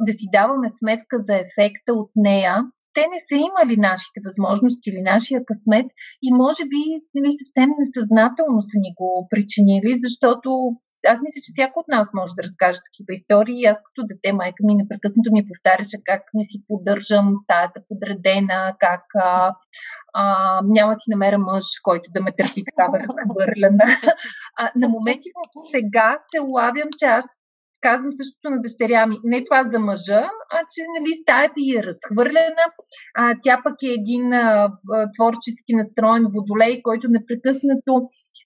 да 0.00 0.12
си 0.12 0.26
даваме 0.32 0.68
сметка 0.78 1.18
за 1.18 1.34
ефекта 1.34 1.92
от 1.92 2.10
нея, 2.16 2.64
те 2.94 3.02
не 3.12 3.20
са 3.28 3.36
имали 3.48 3.74
нашите 3.90 4.18
възможности 4.26 4.90
или 4.90 5.00
нашия 5.12 5.40
късмет 5.48 5.86
и 6.26 6.28
може 6.42 6.62
би 6.72 6.82
нали, 7.14 7.30
съвсем 7.40 7.68
несъзнателно 7.78 8.60
са 8.70 8.76
ни 8.84 8.90
го 9.00 9.10
причинили, 9.30 9.92
защото 10.04 10.48
аз 11.12 11.18
мисля, 11.24 11.40
че 11.44 11.52
всяко 11.54 11.76
от 11.80 11.88
нас 11.88 12.06
може 12.18 12.32
да 12.36 12.42
разкаже 12.46 12.78
такива 12.88 13.10
истории. 13.18 13.70
Аз 13.72 13.78
като 13.86 14.00
дете 14.10 14.30
майка 14.32 14.60
ми 14.66 14.74
непрекъснато 14.74 15.28
ми 15.32 15.48
повтаряше 15.48 15.96
как 16.10 16.22
не 16.34 16.44
си 16.50 16.56
поддържам 16.68 17.26
стаята 17.42 17.78
подредена, 17.88 18.60
как 18.86 19.04
а, 19.14 19.54
а, 20.20 20.22
няма 20.76 20.92
си 20.94 21.06
намеря 21.14 21.38
мъж, 21.38 21.66
който 21.82 22.06
да 22.14 22.20
ме 22.24 22.32
търпи 22.38 22.62
такава 22.70 22.94
разхвърляна. 23.04 23.86
А, 24.60 24.62
на 24.76 24.88
моменти 24.88 25.28
сега 25.74 26.08
се 26.30 26.38
улавям, 26.40 26.88
че 26.98 27.06
аз 27.06 27.24
казвам 27.80 28.12
същото 28.12 28.50
на 28.50 28.62
дъщеря 28.62 29.06
ми. 29.06 29.16
Не 29.24 29.44
това 29.44 29.64
за 29.64 29.78
мъжа, 29.78 30.22
а 30.56 30.58
че 30.72 30.80
нали, 30.94 31.12
стаята 31.22 31.54
й 31.56 31.76
е 31.78 31.82
разхвърлена. 31.82 32.64
А, 33.18 33.34
тя 33.42 33.60
пък 33.64 33.76
е 33.82 33.98
един 34.00 34.32
а, 34.32 34.68
творчески 35.14 35.72
настроен 35.80 36.26
водолей, 36.34 36.82
който 36.82 37.06
непрекъснато 37.10 37.92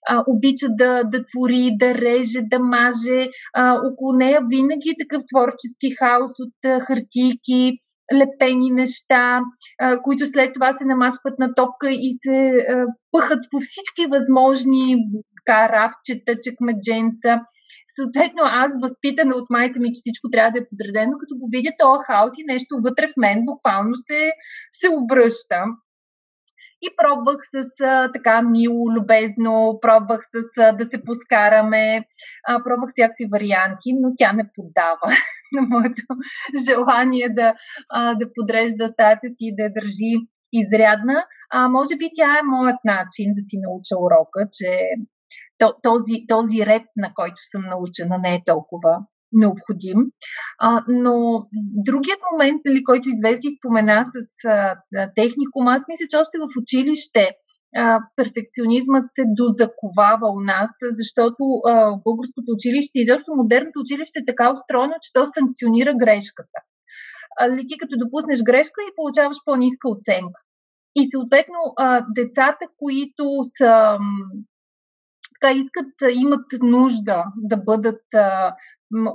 а, 0.09 0.23
обича 0.27 0.67
да, 0.69 1.03
да 1.03 1.25
твори, 1.25 1.69
да 1.79 1.95
реже, 1.95 2.39
да 2.41 2.59
маже. 2.59 3.29
А, 3.53 3.73
около 3.91 4.13
нея 4.13 4.39
винаги 4.49 4.89
е 4.89 5.01
такъв 5.03 5.21
творчески 5.31 5.95
хаос 5.99 6.31
от 6.39 6.55
а, 6.65 6.79
хартийки, 6.79 7.77
лепени 8.13 8.71
неща, 8.71 9.41
а, 9.81 10.01
които 10.01 10.25
след 10.25 10.53
това 10.53 10.73
се 10.73 10.85
намачкват 10.85 11.39
на 11.39 11.53
топка 11.53 11.87
и 11.89 12.09
се 12.23 12.37
а, 12.69 12.85
пъхат 13.11 13.39
по 13.51 13.57
всички 13.61 14.05
възможни 14.11 14.95
така, 15.37 15.69
рафчета, 15.69 16.39
чекмедженца. 16.43 17.41
Съответно, 17.95 18.41
аз 18.43 18.71
възпитана 18.81 19.35
от 19.35 19.49
майка 19.49 19.79
ми, 19.79 19.93
че 19.93 19.99
всичко 19.99 20.29
трябва 20.31 20.51
да 20.51 20.59
е 20.59 20.69
подредено, 20.69 21.13
като 21.19 21.33
го 21.39 21.47
видя 21.51 21.71
този 21.79 22.03
хаос 22.07 22.33
и 22.37 22.51
нещо 22.53 22.81
вътре 22.83 23.07
в 23.07 23.17
мен 23.17 23.45
буквално 23.45 23.95
се, 23.95 24.31
се 24.71 24.87
обръща. 24.89 25.59
И 26.85 26.87
пробвах 26.97 27.39
с 27.53 27.83
а, 27.83 28.11
така 28.11 28.41
мило, 28.41 28.91
любезно, 28.91 29.79
пробвах 29.81 30.21
с 30.23 30.61
а, 30.61 30.71
да 30.71 30.85
се 30.85 31.03
поскараме, 31.03 32.05
а, 32.47 32.63
пробвах 32.63 32.89
всякакви 32.89 33.25
варианти, 33.31 33.89
но 34.01 34.09
тя 34.17 34.33
не 34.33 34.49
поддава 34.55 35.07
на 35.55 35.61
моето 35.61 36.05
желание 36.67 37.29
да, 37.29 37.53
а, 37.89 38.15
да 38.15 38.25
подрежда 38.35 38.87
стаята 38.87 39.27
си 39.27 39.43
и 39.49 39.55
да 39.55 39.63
я 39.63 39.73
държи 39.73 40.13
изрядна. 40.53 41.25
А, 41.51 41.69
може 41.69 41.95
би 41.97 42.09
тя 42.17 42.31
е 42.39 42.49
моят 42.55 42.79
начин 42.85 43.27
да 43.37 43.41
си 43.41 43.55
науча 43.65 43.95
урока, 44.05 44.41
че 44.57 44.69
този, 45.83 46.15
този 46.27 46.65
ред, 46.65 46.83
на 46.97 47.13
който 47.15 47.39
съм 47.51 47.61
научена, 47.69 48.17
не 48.17 48.35
е 48.35 48.43
толкова 48.45 49.05
необходим. 49.33 49.99
А, 50.59 50.83
но 50.87 51.13
другият 51.87 52.19
момент, 52.31 52.61
нали, 52.65 52.83
който 52.83 53.09
извести 53.09 53.47
спомена 53.57 54.03
с 54.03 54.15
а, 54.47 54.75
техникум, 55.15 55.67
аз 55.67 55.81
мисля, 55.89 56.05
че 56.09 56.17
още 56.17 56.37
в 56.37 56.47
училище 56.61 57.23
а, 57.75 57.99
перфекционизмът 58.15 59.05
се 59.15 59.23
дозаковава 59.39 60.27
у 60.37 60.39
нас, 60.51 60.69
защото 60.99 61.43
а, 61.53 61.73
българското 62.05 62.49
училище 62.57 62.95
и 62.99 63.09
защо 63.11 63.29
модерното 63.35 63.79
училище 63.79 64.19
е 64.19 64.29
така 64.31 64.53
устроено, 64.55 64.95
че 65.03 65.13
то 65.13 65.21
санкционира 65.37 65.93
грешката. 66.03 66.59
А, 67.39 67.49
ли 67.55 67.63
ти 67.67 67.75
като 67.81 67.93
допуснеш 68.03 68.39
грешка 68.49 68.79
и 68.83 68.95
получаваш 68.95 69.37
по-ниска 69.45 69.85
оценка. 69.95 70.39
И 70.99 71.01
съответно, 71.13 71.59
а, 71.77 72.05
децата, 72.19 72.65
които 72.81 73.25
са 73.57 73.97
така 75.43 75.59
искат, 75.59 76.15
имат 76.23 76.45
нужда 76.61 77.23
да 77.37 77.57
бъдат 77.57 78.03
а, 78.13 78.55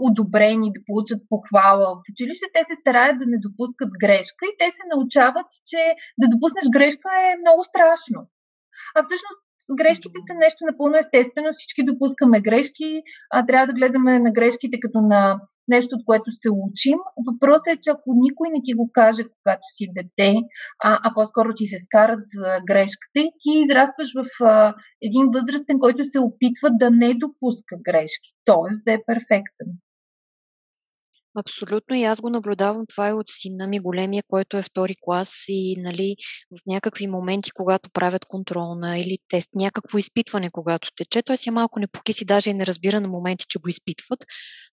одобрени, 0.08 0.72
да 0.72 0.80
получат 0.86 1.20
похвала 1.28 1.86
в 1.94 2.02
училище, 2.12 2.46
те 2.54 2.62
се 2.68 2.80
стараят 2.80 3.18
да 3.18 3.26
не 3.26 3.38
допускат 3.46 3.90
грешка 4.02 4.42
и 4.46 4.56
те 4.58 4.68
се 4.70 4.84
научават, 4.94 5.48
че 5.70 5.80
да 6.20 6.26
допуснеш 6.32 6.66
грешка 6.76 7.08
е 7.26 7.40
много 7.42 7.62
страшно. 7.70 8.20
А 8.96 8.98
всъщност 9.02 9.40
грешките 9.80 10.18
са 10.26 10.34
нещо 10.44 10.60
напълно 10.70 10.96
естествено, 10.96 11.48
всички 11.52 11.84
допускаме 11.90 12.40
грешки, 12.40 13.02
а 13.34 13.46
трябва 13.46 13.66
да 13.66 13.78
гледаме 13.78 14.18
на 14.18 14.30
грешките 14.32 14.76
като 14.80 15.00
на 15.00 15.40
нещо, 15.68 15.96
от 15.96 16.04
което 16.04 16.30
се 16.30 16.48
учим. 16.50 16.98
Въпросът 17.28 17.66
е, 17.66 17.80
че 17.82 17.90
ако 17.90 18.10
никой 18.26 18.48
не 18.54 18.60
ти 18.64 18.72
го 18.74 18.90
каже, 18.92 19.22
когато 19.22 19.64
си 19.76 19.84
дете, 19.96 20.34
а, 20.84 20.98
а 21.04 21.14
по-скоро 21.14 21.54
ти 21.54 21.66
се 21.66 21.78
скарат 21.78 22.20
за 22.34 22.48
грешката 22.66 23.20
ти 23.42 23.50
израстваш 23.64 24.08
в 24.18 24.44
а, 24.44 24.74
един 25.02 25.26
възрастен, 25.34 25.78
който 25.78 26.04
се 26.04 26.18
опитва 26.18 26.68
да 26.72 26.90
не 26.90 27.14
допуска 27.14 27.76
грешки, 27.88 28.30
т.е. 28.46 28.70
да 28.84 28.92
е 28.92 29.04
перфектен. 29.06 29.68
Абсолютно. 31.38 31.96
И 31.96 32.04
аз 32.04 32.20
го 32.20 32.30
наблюдавам. 32.30 32.86
Това 32.88 33.08
и 33.08 33.12
от 33.12 33.26
сина 33.30 33.66
ми 33.66 33.78
големия, 33.78 34.22
който 34.28 34.56
е 34.56 34.62
втори 34.62 34.94
клас 35.00 35.44
и 35.48 35.76
нали, 35.78 36.16
в 36.50 36.60
някакви 36.66 37.06
моменти, 37.06 37.50
когато 37.50 37.90
правят 37.90 38.24
контролна 38.24 38.98
или 38.98 39.16
тест, 39.28 39.48
някакво 39.54 39.98
изпитване, 39.98 40.50
когато 40.50 40.88
тече, 40.96 41.22
той 41.22 41.36
си 41.36 41.48
е 41.48 41.52
малко 41.52 41.80
непокиси, 41.80 42.24
даже 42.24 42.50
и 42.50 42.54
не 42.54 42.66
разбира 42.66 43.00
на 43.00 43.08
моменти, 43.08 43.46
че 43.48 43.58
го 43.58 43.68
изпитват, 43.68 44.24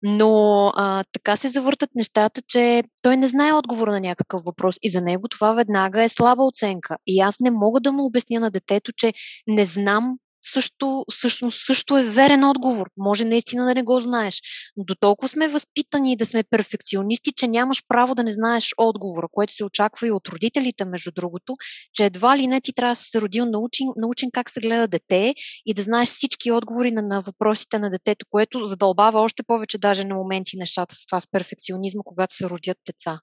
но 0.03 0.71
а, 0.75 1.03
така 1.13 1.37
се 1.37 1.49
завъртат 1.49 1.89
нещата, 1.95 2.41
че 2.47 2.83
той 3.01 3.17
не 3.17 3.27
знае 3.27 3.53
отговор 3.53 3.87
на 3.87 3.99
някакъв 3.99 4.43
въпрос. 4.43 4.75
И 4.83 4.89
за 4.89 5.01
него 5.01 5.27
това 5.27 5.53
веднага 5.53 6.03
е 6.03 6.09
слаба 6.09 6.43
оценка. 6.43 6.97
И 7.07 7.19
аз 7.19 7.39
не 7.39 7.51
мога 7.51 7.79
да 7.81 7.91
му 7.91 8.05
обясня 8.05 8.39
на 8.39 8.51
детето, 8.51 8.91
че 8.97 9.13
не 9.47 9.65
знам 9.65 10.17
също, 10.53 11.05
всъщност 11.11 11.65
също 11.65 11.97
е 11.97 12.03
верен 12.03 12.43
отговор. 12.43 12.89
Може 12.97 13.25
наистина 13.25 13.65
да 13.65 13.75
не 13.75 13.83
го 13.83 13.99
знаеш. 13.99 14.41
Но 14.77 14.83
до 14.83 14.95
толкова 14.95 15.29
сме 15.29 15.47
възпитани 15.47 16.17
да 16.17 16.25
сме 16.25 16.43
перфекционисти, 16.43 17.31
че 17.31 17.47
нямаш 17.47 17.83
право 17.87 18.15
да 18.15 18.23
не 18.23 18.33
знаеш 18.33 18.73
отговора, 18.77 19.27
което 19.31 19.53
се 19.53 19.63
очаква 19.63 20.07
и 20.07 20.11
от 20.11 20.29
родителите, 20.29 20.85
между 20.85 21.11
другото, 21.11 21.55
че 21.93 22.05
едва 22.05 22.37
ли 22.37 22.47
не 22.47 22.61
ти 22.61 22.73
трябва 22.73 22.91
да 22.91 22.95
се 22.95 23.21
родил 23.21 23.45
научен, 23.45 23.87
научен 23.97 24.29
как 24.33 24.49
се 24.49 24.59
гледа 24.59 24.87
дете 24.87 25.33
и 25.65 25.73
да 25.73 25.83
знаеш 25.83 26.09
всички 26.09 26.51
отговори 26.51 26.91
на, 26.91 27.01
на 27.01 27.21
въпросите 27.21 27.79
на 27.79 27.89
детето, 27.89 28.25
което 28.29 28.65
задълбава 28.65 29.21
още 29.21 29.43
повече 29.43 29.77
даже 29.77 30.03
на 30.03 30.15
моменти 30.15 30.57
нещата 30.57 30.95
с 30.95 31.05
това 31.05 31.21
с 31.21 31.27
перфекционизма, 31.31 32.01
когато 32.05 32.35
се 32.35 32.49
родят 32.49 32.77
деца. 32.85 33.19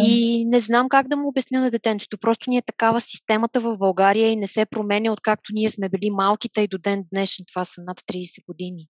И 0.00 0.44
не 0.46 0.60
знам 0.60 0.88
как 0.88 1.08
да 1.08 1.16
му 1.16 1.28
обясня 1.28 1.60
на 1.60 1.70
детенцето. 1.70 2.18
Просто 2.18 2.50
ни 2.50 2.56
е 2.56 2.62
такава 2.62 3.00
системата 3.00 3.60
в 3.60 3.76
България 3.78 4.30
и 4.30 4.36
не 4.36 4.46
се 4.46 4.66
променя 4.66 5.12
откакто 5.12 5.52
ние 5.52 5.70
сме 5.70 5.88
били 5.88 6.10
малките 6.10 6.60
и 6.60 6.68
до 6.68 6.78
ден 6.78 7.04
днешен. 7.12 7.44
Това 7.48 7.64
са 7.64 7.80
над 7.86 8.00
30 8.00 8.46
години. 8.46 8.86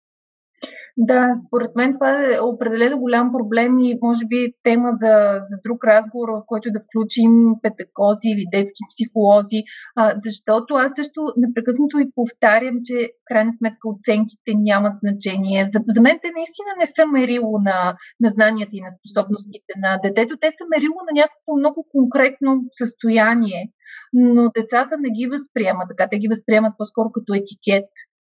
Да, 0.96 1.32
според 1.46 1.70
мен 1.76 1.92
това 1.92 2.10
е 2.10 2.40
определено 2.40 2.98
голям 2.98 3.32
проблем 3.32 3.78
и 3.78 3.98
може 4.02 4.24
би 4.26 4.52
тема 4.62 4.88
за, 4.92 5.14
за 5.48 5.56
друг 5.64 5.84
разговор, 5.84 6.28
в 6.28 6.42
който 6.46 6.68
да 6.74 6.80
включим 6.86 7.32
педагози 7.62 8.28
или 8.34 8.44
детски 8.56 8.82
психолози, 8.90 9.60
а, 9.96 10.12
защото 10.24 10.70
аз 10.74 10.90
също 10.98 11.20
непрекъснато 11.42 11.98
и 11.98 12.12
повтарям, 12.14 12.76
че 12.84 12.96
в 13.20 13.22
крайна 13.30 13.52
сметка 13.58 13.84
оценките 13.94 14.50
нямат 14.68 14.94
значение. 15.04 15.60
За, 15.72 15.78
за 15.94 16.00
мен 16.06 16.16
те 16.22 16.28
наистина 16.38 16.70
не 16.80 16.86
са 16.96 17.02
мерило 17.16 17.52
на, 17.68 17.78
на 18.22 18.28
знанията 18.34 18.74
и 18.76 18.84
на 18.86 18.90
способностите 18.98 19.72
на 19.84 19.90
детето, 20.04 20.32
те 20.36 20.50
са 20.50 20.64
мерило 20.72 20.98
на 21.08 21.12
някакво 21.20 21.50
много 21.60 21.80
конкретно 21.94 22.50
състояние, 22.80 23.62
но 24.12 24.42
децата 24.58 24.94
не 25.04 25.10
ги 25.16 25.26
възприемат 25.34 25.88
така, 25.90 26.04
те 26.10 26.18
ги 26.18 26.28
възприемат 26.28 26.74
по-скоро 26.78 27.08
като 27.16 27.30
етикет 27.34 27.90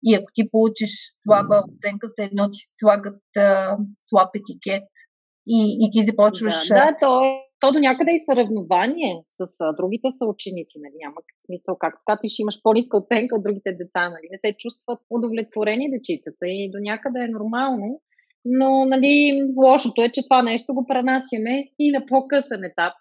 и 0.04 0.14
ако 0.14 0.28
ти 0.34 0.50
получиш 0.50 0.90
слаба 1.22 1.62
оценка, 1.68 2.08
все 2.08 2.22
едно 2.24 2.50
ти 2.50 2.60
слагат 2.78 3.22
а, 3.36 3.76
слаб 3.96 4.30
етикет 4.38 4.88
и, 5.46 5.58
и 5.82 5.90
ти 5.92 6.04
започваш. 6.04 6.68
Да, 6.68 6.74
да 6.74 6.96
то, 7.00 7.24
е, 7.24 7.28
то 7.60 7.72
до 7.72 7.78
някъде 7.78 8.12
и 8.14 8.24
съревнование 8.26 9.14
с 9.28 9.40
а, 9.60 9.72
другите 9.78 10.08
са 10.10 10.24
ученици. 10.26 10.76
Нали? 10.82 10.96
Няма 11.04 11.16
смисъл, 11.46 11.76
както 11.78 12.00
така 12.06 12.18
ти 12.20 12.28
ще 12.28 12.42
имаш 12.42 12.56
по-ниска 12.62 12.96
оценка 12.96 13.36
от 13.36 13.42
другите 13.46 13.70
деца. 13.72 14.02
Нали? 14.14 14.26
Не 14.32 14.38
се 14.42 14.56
чувстват 14.58 15.00
удовлетворени 15.10 15.94
дечицата 15.96 16.44
и 16.46 16.70
до 16.74 16.78
някъде 16.90 17.20
е 17.24 17.34
нормално. 17.36 18.00
Но 18.44 18.84
нали, 18.84 19.14
лошото 19.66 20.02
е, 20.02 20.12
че 20.14 20.26
това 20.28 20.42
нещо 20.42 20.74
го 20.74 20.86
пренасяме 20.86 21.64
и 21.78 21.90
на 21.90 22.06
по-късен 22.06 22.64
етап. 22.64 22.94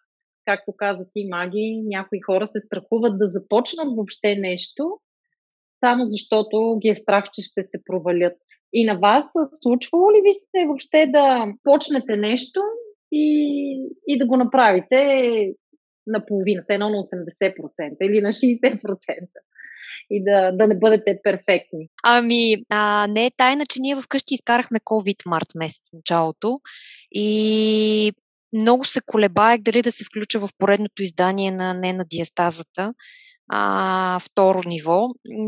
Както 0.45 0.71
каза 0.77 1.05
ти, 1.13 1.27
маги, 1.29 1.81
някои 1.85 2.19
хора 2.25 2.47
се 2.47 2.59
страхуват 2.59 3.19
да 3.19 3.27
започнат 3.27 3.87
въобще 3.97 4.35
нещо, 4.35 4.83
само 5.85 6.05
защото 6.07 6.77
ги 6.81 6.89
е 6.89 6.95
страх, 6.95 7.23
че 7.33 7.41
ще 7.41 7.63
се 7.63 7.77
провалят. 7.85 8.37
И 8.73 8.85
на 8.85 8.95
вас 8.99 9.25
случвало 9.61 10.11
ли 10.11 10.21
ви 10.25 10.33
сте 10.33 10.65
въобще 10.65 11.07
да 11.07 11.45
почнете 11.63 12.15
нещо 12.15 12.59
и, 13.11 13.27
и 14.07 14.17
да 14.17 14.25
го 14.25 14.37
направите 14.37 14.97
наполовина, 16.07 16.61
все 16.63 16.73
едно 16.73 16.89
на 16.89 16.97
80% 16.97 17.95
или 18.01 18.21
на 18.21 18.29
60%? 18.29 18.79
и 20.09 20.23
да, 20.23 20.51
да 20.51 20.67
не 20.67 20.79
бъдете 20.79 21.19
перфектни. 21.23 21.89
Ами, 22.03 22.55
а, 22.69 23.07
не 23.07 23.25
е 23.25 23.31
тайна, 23.37 23.65
че 23.65 23.81
ние 23.81 24.01
вкъщи 24.01 24.33
изкарахме 24.33 24.79
COVID 24.79 25.25
март 25.25 25.47
месец 25.55 25.89
началото 25.93 26.59
и 27.11 28.13
много 28.53 28.85
се 28.85 28.99
колебаех 29.05 29.61
дали 29.61 29.81
да 29.81 29.91
се 29.91 30.03
включа 30.03 30.39
в 30.39 30.49
поредното 30.57 31.03
издание 31.03 31.51
на 31.51 31.73
Не 31.73 31.93
на 31.93 32.05
диастазата, 32.05 32.93
а, 33.49 34.19
второ 34.19 34.61
ниво, 34.65 35.07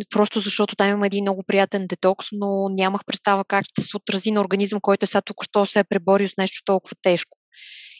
просто 0.10 0.40
защото 0.40 0.76
там 0.76 0.92
има 0.92 1.08
един 1.08 1.24
много 1.24 1.44
приятен 1.48 1.88
детокс, 1.88 2.28
но 2.32 2.70
нямах 2.70 3.06
представа 3.06 3.46
как 3.46 3.66
ще 3.66 3.82
се 3.82 3.98
отрази 3.98 4.32
на 4.32 4.42
организъм, 4.42 4.82
който 4.82 5.04
е 5.04 5.08
сега 5.08 5.22
тук 5.22 5.44
що 5.44 5.66
се 5.66 5.80
е 5.80 5.84
преборил 5.84 6.28
с 6.28 6.38
нещо 6.38 6.62
толкова 6.66 6.96
тежко. 7.02 7.38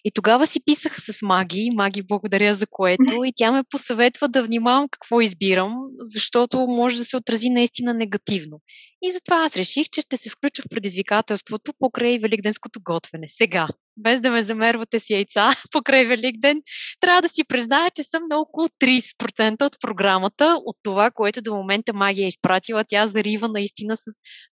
И 0.08 0.12
тогава 0.12 0.48
си 0.48 0.60
писах 0.66 0.96
с 1.02 1.22
Маги, 1.22 1.72
Маги 1.74 2.04
благодаря 2.04 2.56
за 2.56 2.68
което, 2.68 3.04
и 3.26 3.34
тя 3.36 3.52
ме 3.52 3.64
посъветва 3.70 4.30
да 4.30 4.44
внимавам 4.44 4.88
какво 4.92 5.22
избирам, 5.22 5.76
защото 6.00 6.60
може 6.60 6.98
да 6.98 7.06
се 7.06 7.18
отрази 7.18 7.50
наистина 7.50 7.94
негативно. 7.94 8.62
И 9.02 9.12
затова 9.12 9.44
аз 9.44 9.58
реших, 9.58 9.88
че 9.92 10.02
ще 10.02 10.18
се 10.18 10.30
включа 10.30 10.62
в 10.62 10.70
предизвикателството 10.70 11.74
покрай 11.80 12.20
великденското 12.20 12.80
готвене. 12.84 13.28
Сега, 13.28 13.68
без 13.98 14.22
да 14.22 14.32
ме 14.32 14.44
замервате 14.44 15.00
с 15.00 15.10
яйца 15.10 15.50
покрай 15.72 16.06
Великден, 16.06 16.62
трябва 17.00 17.22
да 17.22 17.30
си 17.30 17.44
призная, 17.44 17.92
че 17.96 18.04
съм 18.04 18.24
на 18.30 18.38
около 18.38 18.68
30% 18.68 19.66
от 19.66 19.80
програмата, 19.82 20.58
от 20.66 20.78
това, 20.84 21.12
което 21.12 21.42
до 21.42 21.56
момента 21.56 21.94
Магия 21.94 22.26
е 22.26 22.30
изпратила. 22.30 22.84
Тя 22.88 23.08
зарива 23.08 23.48
наистина 23.48 23.98
с 23.98 24.04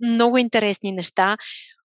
много 0.00 0.38
интересни 0.38 0.92
неща. 0.92 1.36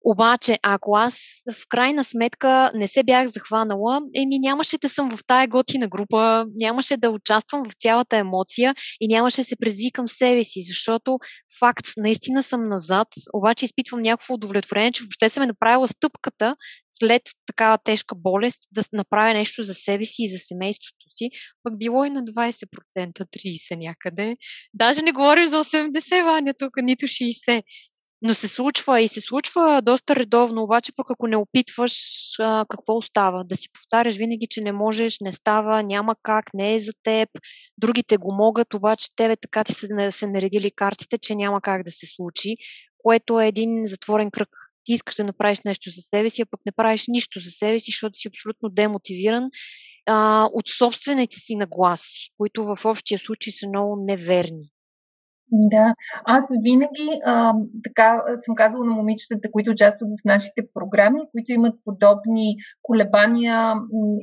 Обаче, 0.04 0.58
ако 0.62 0.96
аз 0.96 1.16
в 1.52 1.68
крайна 1.68 2.04
сметка 2.04 2.70
не 2.74 2.88
се 2.88 3.02
бях 3.02 3.26
захванала, 3.26 4.00
еми 4.16 4.38
нямаше 4.38 4.78
да 4.78 4.88
съм 4.88 5.16
в 5.16 5.20
тая 5.26 5.48
готина 5.48 5.88
група, 5.88 6.46
нямаше 6.54 6.96
да 6.96 7.10
участвам 7.10 7.70
в 7.70 7.74
цялата 7.74 8.16
емоция 8.16 8.74
и 9.00 9.08
нямаше 9.08 9.40
да 9.40 9.44
се 9.44 9.56
предизвикам 9.56 10.08
себе 10.08 10.44
си, 10.44 10.62
защото 10.62 11.18
факт, 11.58 11.86
наистина 11.96 12.42
съм 12.42 12.62
назад, 12.62 13.08
обаче 13.32 13.64
изпитвам 13.64 14.02
някакво 14.02 14.34
удовлетворение, 14.34 14.92
че 14.92 15.02
въобще 15.02 15.28
съм 15.28 15.42
е 15.42 15.46
направила 15.46 15.88
стъпката 15.88 16.56
след 16.92 17.22
такава 17.46 17.78
тежка 17.84 18.14
болест 18.14 18.58
да 18.72 18.82
направя 18.92 19.34
нещо 19.34 19.62
за 19.62 19.74
себе 19.74 20.04
си 20.04 20.22
и 20.22 20.28
за 20.28 20.38
семейството 20.38 21.06
си, 21.10 21.30
пък 21.62 21.78
било 21.78 22.04
и 22.04 22.10
на 22.10 22.22
20%, 22.22 22.66
30% 22.96 23.76
някъде. 23.76 24.36
Даже 24.74 25.02
не 25.02 25.12
говорим 25.12 25.46
за 25.46 25.64
80, 25.64 26.24
Ваня, 26.24 26.54
тук 26.58 26.72
нито 26.76 27.06
60. 27.06 27.62
Но 28.22 28.34
се 28.34 28.48
случва 28.48 29.00
и 29.00 29.08
се 29.08 29.20
случва 29.20 29.82
доста 29.82 30.16
редовно, 30.16 30.62
обаче 30.62 30.92
пък 30.96 31.10
ако 31.10 31.26
не 31.26 31.36
опитваш, 31.36 31.94
а, 32.38 32.66
какво 32.68 32.96
остава? 32.96 33.44
Да 33.44 33.56
си 33.56 33.68
повтаряш 33.72 34.16
винаги, 34.16 34.46
че 34.50 34.60
не 34.60 34.72
можеш, 34.72 35.16
не 35.20 35.32
става, 35.32 35.82
няма 35.82 36.16
как, 36.22 36.44
не 36.54 36.74
е 36.74 36.78
за 36.78 36.92
теб, 37.02 37.28
другите 37.78 38.16
го 38.16 38.34
могат, 38.34 38.74
обаче 38.74 39.06
тебе 39.16 39.36
така 39.36 39.64
ти 39.64 39.72
са 39.72 39.86
се 40.10 40.26
наредили 40.26 40.70
картите, 40.70 41.18
че 41.18 41.34
няма 41.34 41.60
как 41.60 41.82
да 41.82 41.90
се 41.90 42.06
случи, 42.06 42.56
което 42.98 43.40
е 43.40 43.48
един 43.48 43.86
затворен 43.86 44.30
кръг. 44.30 44.48
Ти 44.84 44.92
искаш 44.92 45.14
да 45.14 45.24
направиш 45.24 45.60
нещо 45.64 45.90
за 45.90 46.02
себе 46.02 46.30
си, 46.30 46.42
а 46.42 46.46
пък 46.50 46.60
не 46.66 46.72
правиш 46.72 47.04
нищо 47.08 47.40
за 47.40 47.50
себе 47.50 47.80
си, 47.80 47.90
защото 47.90 48.18
си 48.18 48.28
абсолютно 48.28 48.68
демотивиран 48.68 49.46
а, 50.06 50.48
от 50.52 50.68
собствените 50.78 51.36
си 51.36 51.56
нагласи, 51.56 52.30
които 52.38 52.64
в 52.64 52.84
общия 52.84 53.18
случай 53.18 53.52
са 53.52 53.68
много 53.68 54.04
неверни. 54.04 54.70
Да, 55.52 55.94
аз 56.24 56.44
винаги 56.62 57.20
а, 57.24 57.52
така 57.84 58.22
съм 58.44 58.54
казвала 58.54 58.84
на 58.84 58.92
момичетата, 58.92 59.50
които 59.52 59.70
участват 59.70 60.08
в 60.10 60.24
нашите 60.24 60.62
програми, 60.74 61.20
които 61.32 61.52
имат 61.52 61.74
подобни 61.84 62.56
колебания 62.82 63.74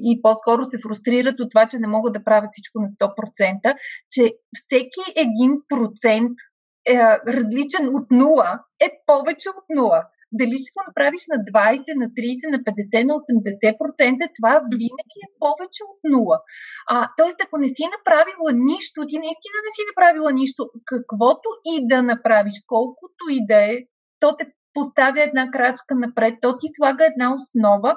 и 0.04 0.22
по-скоро 0.22 0.66
се 0.66 0.78
фрустрират 0.84 1.40
от 1.40 1.52
това, 1.52 1.68
че 1.68 1.80
не 1.80 1.88
могат 1.88 2.13
да 2.13 2.24
правят 2.24 2.50
всичко 2.52 2.80
на 2.80 2.88
100%, 2.88 3.76
че 4.12 4.34
всеки 4.54 5.04
един 5.16 5.52
процент 5.70 6.32
е, 6.90 6.98
различен 7.28 7.96
от 7.96 8.12
нула 8.12 8.60
е 8.80 8.90
повече 9.06 9.50
от 9.50 9.66
нула. 9.76 10.04
Дали 10.40 10.56
ще 10.62 10.74
го 10.76 10.82
направиш 10.88 11.22
на 11.34 11.38
20, 11.52 12.02
на 12.02 12.08
30, 12.10 12.52
на 12.56 12.60
50, 12.68 13.04
на 13.10 13.13
80%, 13.13 14.30
това 14.38 14.54
винаги 14.72 15.20
е 15.26 15.34
повече 15.44 15.82
от 15.92 16.00
нула. 16.13 16.38
А, 16.94 16.96
тоест, 17.18 17.38
ако 17.46 17.56
не 17.63 17.70
си 17.76 17.84
направила 17.96 18.50
нищо, 18.72 19.00
ти 19.10 19.16
наистина 19.26 19.58
не 19.66 19.72
си 19.76 19.82
направила 19.92 20.30
нищо, 20.40 20.62
каквото 20.92 21.48
и 21.72 21.88
да 21.92 22.00
направиш, 22.12 22.56
колкото 22.74 23.22
и 23.36 23.40
да 23.50 23.60
е, 23.74 23.76
то 24.20 24.28
те 24.38 24.46
поставя 24.74 25.22
една 25.24 25.52
крачка 25.52 25.96
напред, 25.96 26.34
то 26.42 26.58
ти 26.60 26.68
слага 26.76 27.04
една 27.06 27.28
основа, 27.38 27.96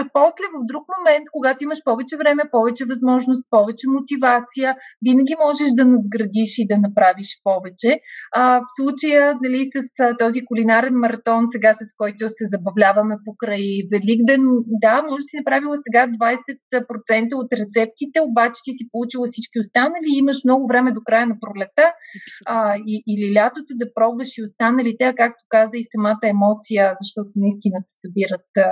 а 0.00 0.02
после 0.18 0.44
в 0.54 0.58
друг 0.70 0.84
момент, 0.94 1.24
когато 1.32 1.64
имаш 1.64 1.80
повече 1.84 2.16
време, 2.16 2.42
повече 2.50 2.84
възможност, 2.92 3.42
повече 3.50 3.86
мотивация, 3.96 4.68
винаги 5.06 5.34
можеш 5.46 5.68
да 5.78 5.84
надградиш 5.84 6.52
и 6.58 6.68
да 6.70 6.76
направиш 6.86 7.30
повече. 7.48 7.90
А, 8.34 8.60
в 8.60 8.68
случая 8.78 9.22
дали, 9.42 9.60
с 9.64 9.76
а, 10.00 10.16
този 10.16 10.40
кулинарен 10.48 10.94
маратон, 10.94 11.42
сега 11.52 11.72
с 11.72 11.84
който 12.00 12.24
се 12.28 12.44
забавляваме 12.54 13.14
покрай 13.24 13.66
Великден, 13.92 14.42
да, 14.84 14.94
може 15.02 15.22
да 15.24 15.28
си 15.30 15.36
направила 15.36 15.76
сега 15.86 16.02
20% 16.08 17.34
от 17.42 17.50
рецептите, 17.60 18.18
обаче 18.28 18.58
ти 18.64 18.72
си 18.78 18.84
получила 18.92 19.26
всички 19.26 19.60
останали 19.64 20.08
и 20.08 20.18
имаш 20.18 20.38
много 20.44 20.66
време 20.66 20.92
до 20.92 21.00
края 21.06 21.26
на 21.26 21.36
пролета 21.40 21.86
а, 22.46 22.76
и, 22.86 22.94
или 23.10 23.34
лятото 23.36 23.70
да 23.82 23.86
пробваш 23.94 24.30
и 24.38 24.42
останалите, 24.42 25.04
а 25.04 25.14
както 25.14 25.42
каза 25.48 25.76
и 25.76 25.90
самата 25.94 26.24
емоция, 26.34 26.84
защото 27.00 27.30
наистина 27.36 27.78
се 27.80 27.92
събират 28.02 28.48
а, 28.56 28.66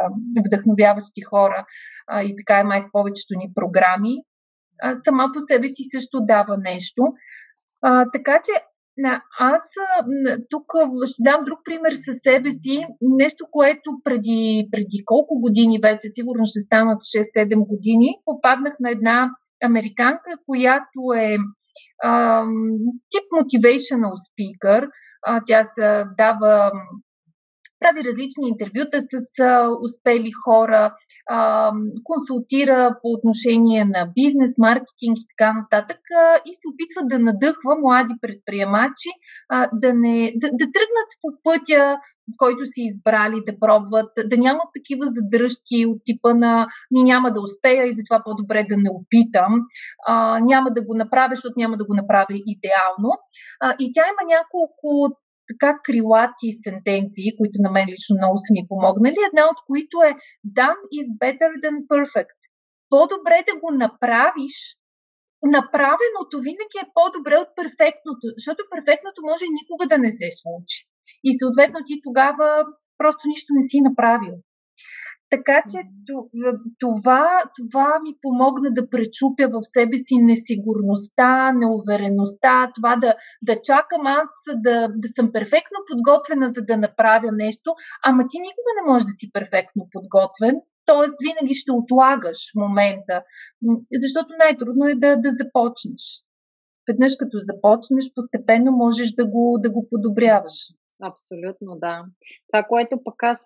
вдъхновяващи 0.47 0.94
управляващи 0.95 1.21
хора 1.31 1.67
а, 2.07 2.23
и 2.23 2.35
така 2.37 2.61
е 2.61 2.65
май 2.65 2.83
в 2.83 2.93
повечето 2.93 3.35
ни 3.37 3.53
програми, 3.55 4.15
а, 4.83 4.95
сама 4.95 5.31
по 5.35 5.41
себе 5.41 5.69
си 5.69 5.83
също 5.95 6.19
дава 6.21 6.57
нещо. 6.57 7.03
А, 7.83 8.05
така 8.13 8.41
че 8.45 8.53
аз 9.39 9.63
тук 10.51 10.73
ще 11.05 11.23
дам 11.23 11.45
друг 11.45 11.59
пример 11.65 11.93
със 11.93 12.17
себе 12.23 12.51
си. 12.51 12.87
Нещо, 13.01 13.45
което 13.51 13.91
преди, 14.05 14.69
преди 14.73 15.03
колко 15.05 15.41
години 15.41 15.79
вече, 15.83 16.09
сигурно 16.09 16.45
ще 16.45 16.61
станат 16.61 16.99
6-7 16.99 17.67
години, 17.67 18.09
попаднах 18.25 18.75
на 18.81 18.91
една 18.91 19.31
американка, 19.65 20.31
която 20.47 21.01
е 21.17 21.37
а, 22.03 22.43
тип 23.11 23.27
motivational 23.39 24.15
speaker. 24.27 24.89
А, 25.27 25.41
тя 25.47 25.65
се 25.65 26.05
дава 26.19 26.73
прави 27.85 28.05
различни 28.09 28.49
интервюта 28.49 29.01
с 29.01 29.27
успели 29.87 30.31
хора, 30.45 30.95
консултира 32.05 32.97
по 33.03 33.09
отношение 33.17 33.85
на 33.85 34.09
бизнес, 34.15 34.51
маркетинг 34.59 35.17
и 35.19 35.27
така 35.33 35.53
нататък 35.53 36.01
и 36.49 36.51
се 36.55 36.69
опитва 36.71 37.01
да 37.13 37.25
надъхва 37.25 37.73
млади 37.83 38.15
предприемачи 38.21 39.11
да, 39.73 39.95
не, 39.95 40.33
да, 40.37 40.49
да 40.61 40.67
тръгнат 40.75 41.11
по 41.23 41.29
пътя, 41.45 41.97
който 42.39 42.67
си 42.67 42.81
избрали 42.83 43.39
да 43.47 43.59
пробват, 43.61 44.11
да 44.27 44.37
нямат 44.37 44.69
такива 44.75 45.05
задръжки 45.07 45.87
от 45.87 45.99
типа 46.05 46.35
на 46.35 46.67
ни 46.91 47.03
няма 47.03 47.33
да 47.33 47.41
успея 47.41 47.87
и 47.87 47.93
затова 47.93 48.23
по-добре 48.25 48.67
да 48.69 48.77
не 48.77 48.91
опитам, 48.91 49.53
а, 50.07 50.41
няма 50.41 50.71
да 50.71 50.83
го 50.85 50.95
направя, 50.95 51.35
защото 51.35 51.55
няма 51.57 51.77
да 51.77 51.85
го 51.85 51.95
направя 51.95 52.27
идеално. 52.31 53.11
А, 53.61 53.75
и 53.79 53.91
тя 53.95 54.03
има 54.07 54.37
няколко 54.37 55.17
така 55.51 55.71
крилати 55.87 56.49
сентенции, 56.67 57.37
които 57.39 57.57
на 57.65 57.71
мен 57.77 57.87
лично 57.93 58.13
много 58.21 58.37
са 58.45 58.51
ми 58.57 58.63
помогнали, 58.71 59.19
една 59.29 59.45
от 59.53 59.59
които 59.69 59.97
е 60.09 60.13
done 60.59 60.83
is 60.99 61.07
better 61.23 61.51
than 61.65 61.77
perfect. 61.93 62.39
По-добре 62.93 63.37
да 63.49 63.55
го 63.63 63.69
направиш, 63.85 64.55
направеното 65.59 66.35
винаги 66.47 66.77
е 66.83 66.91
по-добре 66.97 67.35
от 67.45 67.51
перфектното, 67.59 68.25
защото 68.37 68.71
перфектното 68.75 69.21
може 69.31 69.57
никога 69.61 69.85
да 69.93 69.99
не 70.05 70.11
се 70.19 70.29
случи. 70.41 70.79
И 71.29 71.31
съответно 71.41 71.79
ти 71.89 71.95
тогава 72.07 72.49
просто 73.01 73.23
нищо 73.33 73.51
не 73.59 73.65
си 73.71 73.79
направил. 73.89 74.35
Така 75.35 75.63
че 75.71 75.79
това, 76.81 77.27
това 77.57 77.89
ми 78.05 78.13
помогна 78.23 78.69
да 78.79 78.91
пречупя 78.91 79.47
в 79.55 79.59
себе 79.75 79.97
си 79.97 80.17
несигурността, 80.31 81.53
неувереността, 81.53 82.73
това 82.77 82.97
да, 82.97 83.15
да 83.43 83.55
чакам 83.69 84.07
аз 84.21 84.29
да, 84.67 84.77
да 85.03 85.09
съм 85.17 85.33
перфектно 85.33 85.79
подготвена, 85.91 86.47
за 86.49 86.63
да 86.69 86.77
направя 86.77 87.31
нещо, 87.33 87.69
ама 88.05 88.23
ти 88.31 88.37
никога 88.39 88.71
не 88.77 88.87
можеш 88.91 89.05
да 89.05 89.15
си 89.21 89.27
перфектно 89.33 89.83
подготвен, 89.93 90.55
т.е. 90.87 91.07
винаги 91.25 91.55
ще 91.55 91.73
отлагаш 91.73 92.41
момента, 92.57 93.17
защото 94.03 94.31
най-трудно 94.39 94.85
е 94.87 94.95
да, 94.95 95.11
да 95.25 95.31
започнеш. 95.41 96.05
Веднъж 96.89 97.13
като 97.19 97.37
започнеш, 97.51 98.05
постепенно 98.15 98.71
можеш 98.73 99.09
да 99.21 99.25
го, 99.27 99.59
да 99.63 99.71
го 99.71 99.87
подобряваш. 99.91 100.57
Абсолютно, 101.03 101.77
да. 101.79 102.05
Това, 102.53 102.63
което 102.63 103.03
пък 103.05 103.23
аз 103.23 103.39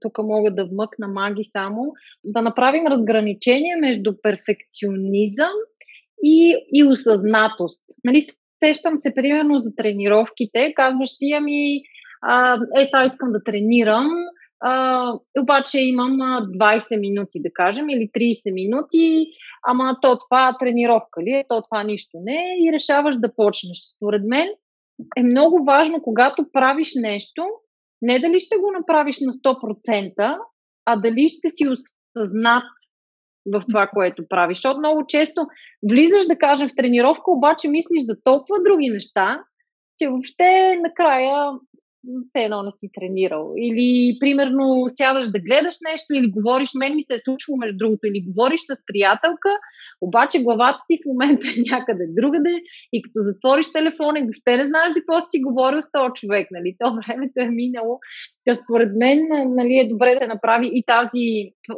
тук 0.00 0.18
мога 0.18 0.50
да 0.50 0.64
вмъкна 0.64 1.08
маги 1.08 1.44
само, 1.44 1.92
да 2.24 2.42
направим 2.42 2.86
разграничение 2.86 3.76
между 3.76 4.14
перфекционизъм 4.22 5.52
и, 6.22 6.56
и 6.72 6.84
осъзнатост. 6.84 7.82
Нали, 8.04 8.20
сещам 8.64 8.96
се, 8.96 9.14
примерно, 9.14 9.58
за 9.58 9.74
тренировките, 9.76 10.72
казваш 10.76 11.08
си, 11.10 11.32
ами, 11.32 11.76
е, 12.80 12.84
сега 12.84 13.04
искам 13.04 13.32
да 13.32 13.44
тренирам, 13.44 14.10
а, 14.60 15.12
обаче 15.40 15.80
имам 15.80 16.10
20 16.10 17.00
минути, 17.00 17.42
да 17.42 17.48
кажем, 17.52 17.88
или 17.88 18.10
30 18.14 18.52
минути, 18.52 19.26
ама 19.66 19.96
то 20.02 20.18
това 20.18 20.56
тренировка 20.58 21.22
ли 21.22 21.30
е, 21.30 21.44
то 21.48 21.62
това 21.62 21.82
нищо 21.82 22.18
не 22.22 22.34
е 22.34 22.68
и 22.68 22.72
решаваш 22.72 23.16
да 23.16 23.34
почнеш. 23.34 23.78
Според 23.96 24.22
мен, 24.24 24.48
е 25.16 25.22
много 25.22 25.64
важно, 25.64 26.02
когато 26.02 26.46
правиш 26.52 26.92
нещо, 26.96 27.44
не 28.02 28.18
дали 28.18 28.40
ще 28.40 28.56
го 28.56 28.70
направиш 28.78 29.16
на 29.20 29.32
100%, 29.32 30.38
а 30.86 30.96
дали 30.96 31.28
ще 31.28 31.48
си 31.48 31.68
осъзнат 31.68 32.64
в 33.52 33.62
това, 33.68 33.86
което 33.94 34.28
правиш. 34.28 34.58
Защото 34.58 34.78
много 34.78 35.06
често 35.08 35.46
влизаш, 35.90 36.26
да 36.26 36.38
кажем, 36.38 36.68
в 36.68 36.76
тренировка, 36.76 37.30
обаче 37.30 37.68
мислиш 37.68 38.02
за 38.02 38.16
толкова 38.24 38.62
други 38.64 38.88
неща, 38.88 39.44
че 39.98 40.08
въобще 40.08 40.76
накрая 40.82 41.50
все 42.28 42.38
едно 42.38 42.62
не 42.62 42.72
си 42.72 42.88
тренирал. 42.94 43.52
Или, 43.56 44.18
примерно, 44.20 44.84
сядаш 44.88 45.26
да 45.30 45.38
гледаш 45.38 45.74
нещо 45.90 46.14
или 46.14 46.30
говориш, 46.30 46.70
мен 46.74 46.94
ми 46.94 47.02
се 47.02 47.14
е 47.14 47.18
случило 47.18 47.56
между 47.56 47.76
другото, 47.78 48.06
или 48.06 48.24
говориш 48.28 48.60
с 48.60 48.86
приятелка, 48.86 49.50
обаче 50.00 50.42
главата 50.42 50.82
ти 50.88 50.94
в 50.96 51.08
момента 51.08 51.46
е 51.46 51.60
някъде 51.70 52.06
другаде 52.08 52.54
и 52.92 53.02
като 53.02 53.18
затвориш 53.20 53.72
телефона 53.72 54.18
и 54.18 54.22
въобще 54.22 54.56
не 54.56 54.64
знаеш 54.64 54.92
за 54.92 55.00
какво 55.00 55.20
си 55.20 55.42
говорил 55.42 55.82
с 55.82 55.92
този 55.92 56.12
човек, 56.14 56.48
нали? 56.50 56.76
То 56.78 56.94
времето 56.94 57.36
е 57.36 57.48
минало. 57.48 57.98
Та 58.44 58.54
според 58.54 58.90
мен 58.96 59.18
нали, 59.58 59.74
е 59.78 59.88
добре 59.88 60.14
да 60.14 60.18
се 60.18 60.26
направи 60.26 60.70
и 60.72 60.84
тази, 60.86 61.26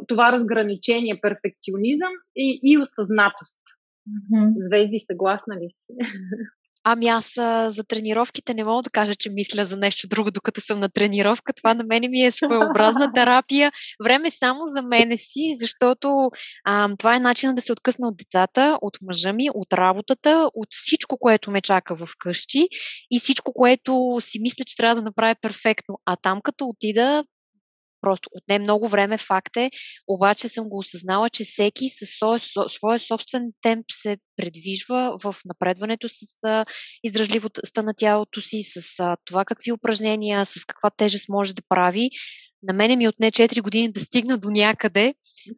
това 0.07 0.31
разграничение, 0.31 1.21
перфекционизъм 1.21 2.13
и, 2.35 2.59
и 2.63 2.77
осъзнатост. 2.77 3.61
Mm-hmm. 4.09 4.53
Звезди, 4.67 4.99
съгласна 4.99 5.55
ли 5.55 5.69
си? 5.69 5.93
Ами 6.83 7.07
аз 7.07 7.37
а, 7.37 7.69
за 7.69 7.83
тренировките 7.83 8.53
не 8.53 8.63
мога 8.63 8.83
да 8.83 8.89
кажа, 8.89 9.15
че 9.15 9.29
мисля 9.29 9.65
за 9.65 9.77
нещо 9.77 10.07
друго, 10.07 10.31
докато 10.31 10.61
съм 10.61 10.79
на 10.79 10.89
тренировка. 10.89 11.53
Това 11.53 11.73
на 11.73 11.83
мене 11.83 12.07
ми 12.07 12.25
е 12.25 12.31
своеобразна 12.31 13.11
терапия. 13.15 13.71
Време 14.03 14.31
само 14.31 14.59
за 14.65 14.81
мене 14.81 15.17
си, 15.17 15.51
защото 15.53 16.29
а, 16.65 16.89
това 16.97 17.15
е 17.15 17.19
начинът 17.19 17.55
да 17.55 17.61
се 17.61 17.71
откъсна 17.71 18.07
от 18.07 18.17
децата, 18.17 18.77
от 18.81 18.97
мъжа 19.01 19.33
ми, 19.33 19.49
от 19.53 19.73
работата, 19.73 20.49
от 20.53 20.67
всичко, 20.71 21.17
което 21.17 21.51
ме 21.51 21.61
чака 21.61 21.95
в 21.95 22.09
къщи 22.19 22.67
и 23.11 23.19
всичко, 23.19 23.53
което 23.53 24.17
си 24.19 24.39
мисля, 24.39 24.63
че 24.67 24.75
трябва 24.75 24.95
да 24.95 25.01
направя 25.01 25.35
перфектно. 25.41 25.99
А 26.05 26.15
там 26.15 26.41
като 26.41 26.65
отида, 26.65 27.23
Просто 28.01 28.29
отне 28.31 28.59
много 28.59 28.87
време, 28.87 29.17
факт 29.17 29.57
е, 29.57 29.71
обаче 30.07 30.47
съм 30.47 30.69
го 30.69 30.77
осъзнала, 30.77 31.29
че 31.29 31.43
всеки 31.43 31.89
със 31.89 32.09
своя 32.67 32.99
собствен 32.99 33.51
темп 33.61 33.85
се 33.91 34.17
предвижва 34.37 35.17
в 35.23 35.35
напредването 35.45 36.07
с 36.09 36.65
издръжливостта 37.03 37.81
на 37.81 37.93
тялото 37.97 38.41
си, 38.41 38.63
с 38.63 39.17
това 39.25 39.45
какви 39.45 39.71
упражнения, 39.71 40.45
с 40.45 40.65
каква 40.65 40.89
тежест 40.89 41.29
може 41.29 41.53
да 41.53 41.61
прави. 41.69 42.09
На 42.63 42.73
мене 42.73 42.95
ми 42.95 43.07
отне 43.07 43.31
4 43.31 43.61
години 43.61 43.91
да 43.91 43.99
стигна 43.99 44.37
до 44.37 44.49
някъде. 44.49 45.13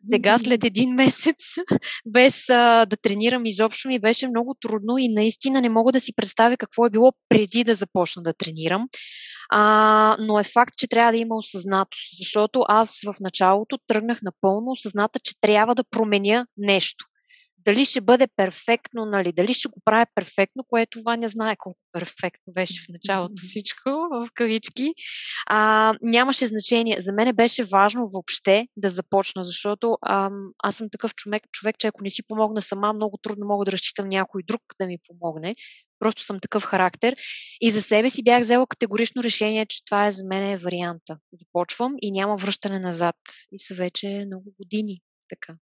Сега, 0.10 0.40
след 0.40 0.64
един 0.64 0.90
месец, 0.96 1.38
без 2.06 2.50
а, 2.50 2.86
да 2.86 2.98
тренирам 2.98 3.46
изобщо, 3.46 3.88
ми 3.88 4.00
беше 4.00 4.28
много 4.28 4.56
трудно 4.62 4.98
и 4.98 5.14
наистина 5.14 5.62
не 5.62 5.70
мога 5.70 5.92
да 5.92 6.00
си 6.00 6.14
представя 6.16 6.58
какво 6.58 6.86
е 6.86 6.90
било 6.90 7.14
преди 7.30 7.64
да 7.64 7.76
започна 7.76 8.24
да 8.24 8.34
тренирам. 8.34 8.88
А, 9.54 10.18
но 10.20 10.40
е 10.40 10.44
факт, 10.44 10.78
че 10.78 10.88
трябва 10.88 11.12
да 11.12 11.18
има 11.18 11.36
осъзнатост, 11.36 12.18
защото 12.18 12.64
аз 12.68 13.02
в 13.06 13.16
началото 13.20 13.78
тръгнах 13.88 14.20
напълно 14.22 14.72
осъзната, 14.72 15.20
че 15.20 15.40
трябва 15.42 15.76
да 15.76 15.84
променя 15.84 16.46
нещо. 16.58 17.06
Дали 17.58 17.86
ще 17.86 18.02
бъде 18.02 18.28
перфектно, 18.36 19.06
нали, 19.06 19.32
дали 19.32 19.54
ще 19.54 19.68
го 19.68 19.82
правя 19.86 20.06
перфектно, 20.16 20.64
което 20.64 21.02
Ваня 21.06 21.30
знае 21.30 21.56
колко 21.56 21.80
перфектно 21.92 22.54
беше 22.54 22.82
в 22.82 22.86
началото 22.90 23.34
всичко, 23.38 23.90
в 24.12 24.28
кавички. 24.34 24.94
А, 25.48 25.94
нямаше 26.02 26.46
значение. 26.46 27.02
За 27.02 27.14
мен 27.14 27.36
беше 27.36 27.64
важно 27.64 28.06
въобще 28.14 28.68
да 28.78 28.90
започна, 28.90 29.44
защото 29.44 29.98
а, 30.02 30.30
аз 30.64 30.76
съм 30.76 30.88
такъв 30.92 31.16
човек, 31.16 31.44
човек, 31.52 31.76
че 31.80 31.88
ако 31.88 32.04
не 32.04 32.10
си 32.10 32.24
помогна 32.28 32.62
сама, 32.62 32.94
много 32.94 33.18
трудно 33.18 33.46
мога 33.46 33.66
да 33.66 33.72
разчитам 33.72 34.10
някой 34.10 34.44
друг 34.48 34.62
да 34.80 34.88
ми 34.88 34.98
помогне. 35.08 35.56
Просто 36.02 36.24
съм 36.24 36.40
такъв 36.40 36.64
характер. 36.64 37.16
И 37.62 37.72
за 37.72 37.82
себе 37.82 38.10
си 38.10 38.24
бях 38.24 38.42
взела 38.42 38.68
категорично 38.68 39.24
решение, 39.24 39.66
че 39.66 39.86
това 39.86 40.08
е 40.08 40.12
за 40.12 40.24
мен 40.26 40.44
е 40.52 40.58
варианта. 40.58 41.18
Започвам 41.34 41.94
и 42.02 42.12
няма 42.12 42.38
връщане 42.38 42.80
назад. 42.80 43.16
И 43.52 43.60
са 43.60 43.76
вече 43.76 44.24
много 44.28 44.46
години 44.60 45.02
така. 45.30 45.54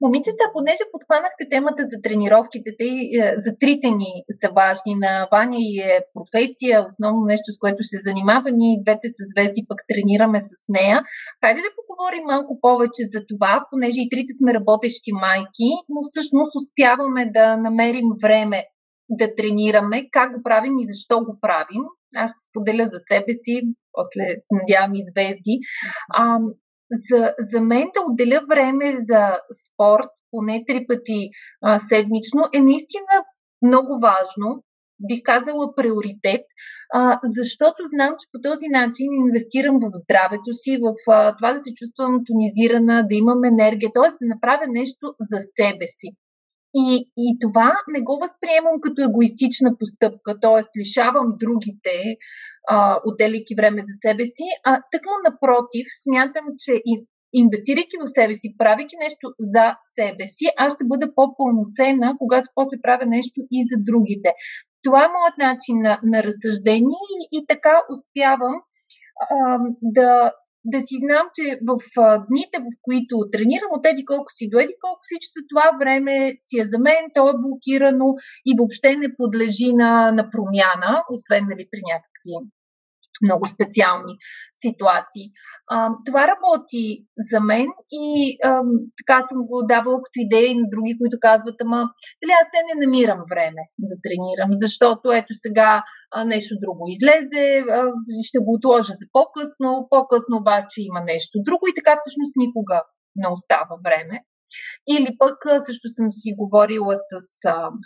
Момичета, 0.00 0.44
понеже 0.56 0.84
подхванахте 0.92 1.44
темата 1.50 1.82
за 1.92 1.96
тренировките, 2.02 2.70
те, 2.78 2.88
е, 3.18 3.34
за 3.36 3.50
трите 3.60 3.88
ни 4.00 4.12
са 4.40 4.48
важни 4.60 4.94
на 5.04 5.28
Ваня 5.32 5.56
и 5.58 5.78
е 5.80 6.00
професия, 6.14 6.76
основно 6.90 7.20
нещо, 7.32 7.48
с 7.52 7.58
което 7.58 7.82
се 7.90 7.98
занимава. 8.06 8.48
Ние 8.52 8.82
двете 8.84 9.08
с 9.08 9.16
звезди 9.32 9.62
пък 9.68 9.78
тренираме 9.88 10.40
с 10.40 10.50
нея. 10.68 10.96
Хайде 11.40 11.60
да 11.60 11.76
поговорим 11.78 12.24
малко 12.32 12.52
повече 12.60 13.02
за 13.14 13.20
това, 13.30 13.52
понеже 13.70 14.00
и 14.02 14.10
трите 14.12 14.32
сме 14.38 14.54
работещи 14.54 15.12
майки, 15.24 15.70
но 15.92 16.00
всъщност 16.04 16.52
успяваме 16.60 17.22
да 17.36 17.56
намерим 17.56 18.08
време 18.22 18.58
да 19.20 19.34
тренираме, 19.36 20.08
как 20.10 20.36
го 20.36 20.42
правим 20.42 20.78
и 20.78 20.86
защо 20.86 21.24
го 21.24 21.38
правим. 21.40 21.84
Аз 22.16 22.30
ще 22.30 22.48
споделя 22.48 22.86
за 22.86 22.98
себе 23.00 23.32
си, 23.32 23.62
после 23.92 24.24
се 24.40 24.52
надявам 24.60 24.94
и 24.94 25.06
звезди. 25.10 25.54
А, 26.14 26.38
за, 26.90 27.34
за 27.38 27.60
мен 27.60 27.86
да 27.94 28.00
отделя 28.10 28.40
време 28.48 28.92
за 28.96 29.22
спорт, 29.62 30.10
поне 30.30 30.64
три 30.66 30.86
пъти 30.88 31.30
а, 31.62 31.80
седмично, 31.80 32.42
е 32.54 32.60
наистина 32.60 33.12
много 33.62 34.00
важно. 34.00 34.62
Бих 35.08 35.20
казала 35.22 35.74
приоритет, 35.74 36.44
а, 36.94 37.20
защото 37.24 37.78
знам, 37.94 38.12
че 38.18 38.30
по 38.32 38.38
този 38.48 38.66
начин 38.68 39.06
инвестирам 39.26 39.76
в 39.78 39.90
здравето 40.02 40.50
си, 40.52 40.78
в 40.84 40.94
а, 41.10 41.36
това 41.36 41.52
да 41.52 41.58
се 41.58 41.74
чувствам 41.74 42.20
тонизирана, 42.26 43.06
да 43.08 43.14
имам 43.14 43.44
енергия, 43.44 43.90
т.е. 43.94 44.08
да 44.20 44.34
направя 44.34 44.66
нещо 44.68 45.04
за 45.30 45.38
себе 45.40 45.86
си. 45.86 46.08
И, 46.74 47.10
и 47.16 47.36
това 47.40 47.72
не 47.88 48.00
го 48.00 48.18
възприемам 48.20 48.76
като 48.80 49.02
егоистична 49.02 49.70
постъпка, 49.78 50.40
т.е. 50.40 50.78
лишавам 50.78 51.28
другите, 51.42 51.96
а, 52.68 53.00
отделяйки 53.04 53.54
време 53.54 53.80
за 53.80 53.94
себе 54.04 54.24
си, 54.24 54.46
а 54.64 54.80
тъкмо 54.92 55.12
напротив, 55.28 55.86
смятам, 56.04 56.44
че 56.58 56.72
и 56.72 56.92
инвестирайки 57.32 57.96
в 58.00 58.12
себе 58.16 58.34
си, 58.34 58.54
правейки 58.58 58.96
нещо 59.04 59.26
за 59.40 59.66
себе 59.96 60.26
си, 60.26 60.44
аз 60.56 60.74
ще 60.74 60.84
бъда 60.84 61.14
по-пълноценна, 61.14 62.14
когато 62.18 62.48
после 62.54 62.76
правя 62.82 63.06
нещо 63.06 63.40
и 63.50 63.58
за 63.70 63.76
другите. 63.78 64.30
Това 64.84 65.04
е 65.04 65.14
моят 65.16 65.36
начин 65.38 65.76
на, 65.86 66.00
на 66.02 66.22
разсъждение 66.22 67.02
и, 67.16 67.18
и 67.36 67.46
така 67.48 67.74
успявам 67.94 68.54
а, 69.30 69.58
да, 69.82 70.32
да 70.64 70.80
си 70.80 70.94
знам, 71.04 71.26
че 71.36 71.44
в 71.68 71.72
дните, 72.30 72.56
в 72.58 72.68
които 72.82 73.14
тренирам 73.32 73.70
от 73.72 73.86
еди 73.86 74.04
колко 74.04 74.30
си 74.34 74.48
до 74.50 74.58
еди 74.58 74.74
колко 74.80 75.00
си, 75.08 75.16
че 75.20 75.28
за 75.36 75.42
това 75.50 75.66
време 75.80 76.34
си 76.38 76.54
е 76.60 76.66
за 76.72 76.78
мен, 76.78 77.02
то 77.14 77.22
е 77.30 77.40
блокирано 77.44 78.08
и 78.48 78.50
въобще 78.58 78.96
не 78.96 79.16
подлежи 79.16 79.70
на, 79.82 80.12
на 80.18 80.30
промяна, 80.30 81.04
освен 81.14 81.44
нали, 81.50 81.64
при 81.70 81.80
някакви 81.92 82.32
много 83.22 83.44
специални 83.54 84.14
ситуации. 84.64 85.26
Това 86.06 86.22
работи 86.32 86.84
за 87.30 87.40
мен 87.40 87.66
и 87.90 88.04
така 89.00 89.16
съм 89.28 89.38
го 89.50 89.56
давала 89.72 89.98
като 90.04 90.16
идея 90.26 90.46
и 90.50 90.60
на 90.62 90.66
други, 90.72 90.98
които 91.00 91.16
казват, 91.28 91.56
ама 91.64 91.80
дали 92.20 92.32
аз 92.40 92.46
се 92.48 92.60
не 92.68 92.74
намирам 92.82 93.20
време 93.32 93.62
да 93.90 93.96
тренирам, 94.04 94.50
защото 94.62 95.04
ето 95.12 95.32
сега 95.44 95.70
нещо 96.34 96.52
друго 96.64 96.82
излезе, 96.94 97.44
ще 98.28 98.38
го 98.44 98.50
отложа 98.56 98.92
за 99.00 99.06
по-късно, 99.16 99.68
по-късно 99.92 100.34
обаче 100.42 100.78
има 100.88 101.00
нещо 101.12 101.44
друго 101.46 101.64
и 101.66 101.76
така 101.78 101.92
всъщност 101.96 102.32
никога 102.44 102.76
не 103.20 103.26
остава 103.36 103.76
време. 103.86 104.16
Или 104.94 105.10
пък 105.22 105.36
също 105.66 105.86
съм 105.96 106.06
си 106.10 106.28
говорила 106.42 106.94
с, 107.08 107.10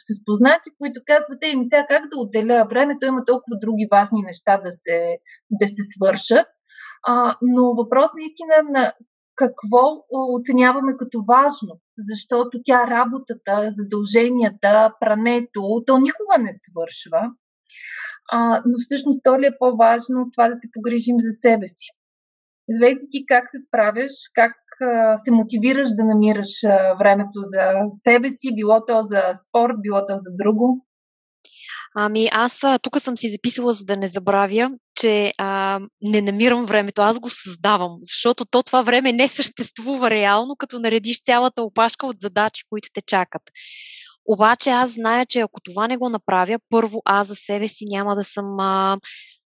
с 0.04 0.08
познати, 0.26 0.68
които 0.78 0.98
казват, 1.12 1.38
ей, 1.42 1.56
ми 1.56 1.64
сега 1.64 1.86
как 1.92 2.02
да 2.10 2.20
отделя 2.24 2.66
времето, 2.70 3.06
има 3.06 3.22
толкова 3.24 3.56
други 3.64 3.86
важни 3.94 4.20
неща 4.30 4.54
да 4.64 4.70
се, 4.82 4.96
да 5.60 5.66
се 5.74 5.82
свършат. 5.92 6.48
А, 7.06 7.36
но 7.42 7.74
въпрос 7.74 8.10
наистина 8.18 8.54
на 8.70 8.92
какво 9.34 9.84
оценяваме 10.10 10.92
като 10.96 11.24
важно, 11.28 11.80
защото 11.98 12.60
тя 12.64 12.86
работата, 12.86 13.70
задълженията, 13.78 14.92
прането, 15.00 15.82
то 15.86 15.98
никога 15.98 16.36
не 16.38 16.50
свършва. 16.52 17.30
А, 18.32 18.62
но 18.66 18.78
всъщност 18.78 19.20
то 19.24 19.38
ли 19.40 19.46
е 19.46 19.58
по-важно 19.58 20.30
това 20.32 20.48
да 20.48 20.54
се 20.54 20.68
погрижим 20.72 21.16
за 21.18 21.32
себе 21.40 21.66
си. 21.66 21.88
Звезди 22.68 23.06
ти 23.10 23.26
как 23.26 23.44
се 23.50 23.58
справяш, 23.66 24.12
как 24.34 24.52
се 25.24 25.30
мотивираш 25.30 25.88
да 25.96 26.04
намираш 26.04 26.52
времето 26.98 27.38
за 27.52 27.62
себе 27.92 28.28
си, 28.30 28.54
било 28.54 28.84
то 28.86 29.02
за 29.02 29.22
спорт, 29.34 29.74
било 29.80 30.00
то 30.08 30.14
за 30.16 30.30
друго? 30.42 30.86
Ами 31.96 32.28
аз 32.32 32.60
тук 32.82 33.00
съм 33.00 33.16
си 33.16 33.28
записала, 33.28 33.72
за 33.72 33.84
да 33.84 33.96
не 33.96 34.08
забравя, 34.08 34.70
че 34.96 35.32
а, 35.38 35.80
не 36.02 36.20
намирам 36.20 36.66
времето, 36.66 37.02
аз 37.02 37.18
го 37.18 37.30
създавам, 37.30 37.98
защото 38.00 38.44
то 38.44 38.62
това 38.62 38.82
време 38.82 39.12
не 39.12 39.28
съществува 39.28 40.10
реално, 40.10 40.56
като 40.56 40.78
наредиш 40.78 41.22
цялата 41.22 41.62
опашка 41.62 42.06
от 42.06 42.18
задачи, 42.18 42.64
които 42.70 42.88
те 42.92 43.00
чакат. 43.06 43.42
Обаче 44.26 44.70
аз 44.70 44.92
зная, 44.92 45.26
че 45.26 45.40
ако 45.40 45.60
това 45.60 45.88
не 45.88 45.96
го 45.96 46.08
направя, 46.08 46.58
първо 46.70 47.02
аз 47.04 47.28
за 47.28 47.34
себе 47.34 47.68
си 47.68 47.84
няма 47.88 48.16
да 48.16 48.24
съм 48.24 48.60
а, 48.60 48.98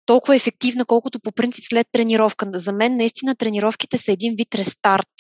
толкова 0.06 0.36
ефективна, 0.36 0.86
колкото 0.86 1.20
по 1.20 1.32
принцип 1.32 1.66
след 1.70 1.88
тренировка. 1.92 2.50
За 2.54 2.72
мен 2.72 2.98
наистина 2.98 3.36
тренировките 3.36 3.98
са 3.98 4.12
един 4.12 4.34
вид 4.38 4.56
рестарт 4.56 5.14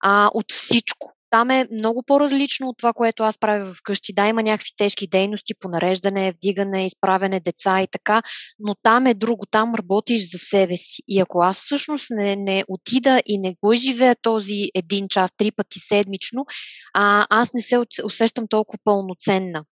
а, 0.00 0.30
от 0.34 0.52
всичко. 0.52 1.12
Там 1.32 1.50
е 1.50 1.68
много 1.72 2.02
по-различно 2.02 2.68
от 2.68 2.76
това, 2.78 2.92
което 2.92 3.22
аз 3.22 3.38
правя 3.38 3.74
вкъщи. 3.74 4.12
Да, 4.12 4.28
има 4.28 4.42
някакви 4.42 4.70
тежки 4.76 5.06
дейности 5.06 5.54
по 5.60 5.68
нареждане, 5.68 6.32
вдигане, 6.32 6.86
изправяне 6.86 7.40
деца 7.40 7.82
и 7.82 7.86
така, 7.92 8.22
но 8.58 8.74
там 8.82 9.06
е 9.06 9.14
друго. 9.14 9.46
Там 9.50 9.74
работиш 9.74 10.30
за 10.30 10.38
себе 10.38 10.76
си. 10.76 11.02
И 11.08 11.20
ако 11.20 11.40
аз 11.42 11.58
всъщност 11.58 12.06
не, 12.10 12.36
не 12.36 12.64
отида 12.68 13.22
и 13.26 13.38
не 13.38 13.54
го 13.62 13.74
живея 13.74 14.16
този 14.22 14.70
един 14.74 15.08
час, 15.08 15.30
три 15.36 15.50
пъти 15.50 15.78
седмично, 15.78 16.46
а, 16.94 17.26
аз 17.30 17.54
не 17.54 17.60
се 17.60 17.78
усещам 18.04 18.46
толкова 18.48 18.78
пълноценна. 18.84 19.64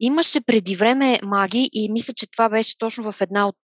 Имаше 0.00 0.40
преди 0.40 0.76
време 0.76 1.20
маги 1.22 1.70
и 1.72 1.92
мисля, 1.92 2.12
че 2.16 2.26
това 2.26 2.48
беше 2.48 2.78
точно 2.78 3.12
в 3.12 3.20
една 3.20 3.48
от, 3.48 3.56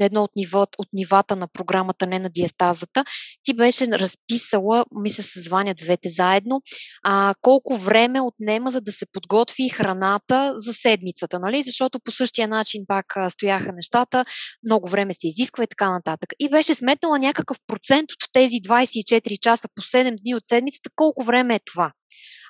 едно 0.00 0.22
от, 0.22 0.30
ниво, 0.36 0.62
от 0.78 0.88
нивата 0.92 1.36
на 1.36 1.48
програмата, 1.48 2.06
не 2.06 2.18
на 2.18 2.30
диастазата. 2.30 3.04
Ти 3.42 3.54
беше 3.54 3.86
разписала, 3.86 4.84
мисля 5.02 5.22
се 5.22 5.40
званя 5.40 5.74
двете 5.74 6.08
заедно, 6.08 6.60
а, 7.04 7.34
колко 7.42 7.76
време 7.76 8.20
отнема 8.20 8.70
за 8.70 8.80
да 8.80 8.92
се 8.92 9.06
подготви 9.12 9.68
храната 9.68 10.52
за 10.56 10.72
седмицата, 10.74 11.38
нали? 11.38 11.62
Защото 11.62 12.00
по 12.04 12.12
същия 12.12 12.48
начин 12.48 12.82
пак 12.88 13.06
стояха 13.28 13.72
нещата, 13.72 14.24
много 14.68 14.88
време 14.88 15.14
се 15.14 15.28
изисква 15.28 15.64
и 15.64 15.66
така 15.66 15.90
нататък. 15.90 16.32
И 16.38 16.50
беше 16.50 16.74
сметнала 16.74 17.18
някакъв 17.18 17.56
процент 17.66 18.12
от 18.12 18.32
тези 18.32 18.56
24 18.56 19.38
часа 19.40 19.68
по 19.74 19.82
7 19.82 20.14
дни 20.22 20.34
от 20.34 20.46
седмицата, 20.46 20.90
колко 20.96 21.24
време 21.24 21.54
е 21.54 21.60
това. 21.64 21.92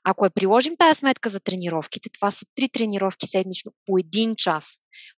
Ако 0.09 0.25
я 0.27 0.31
приложим 0.31 0.77
тая 0.79 0.95
сметка 0.95 1.29
за 1.29 1.40
тренировките, 1.40 2.09
това 2.09 2.31
са 2.31 2.47
три 2.55 2.69
тренировки 2.69 3.27
седмично 3.27 3.73
по 3.87 3.99
един 3.99 4.37
час. 4.37 4.69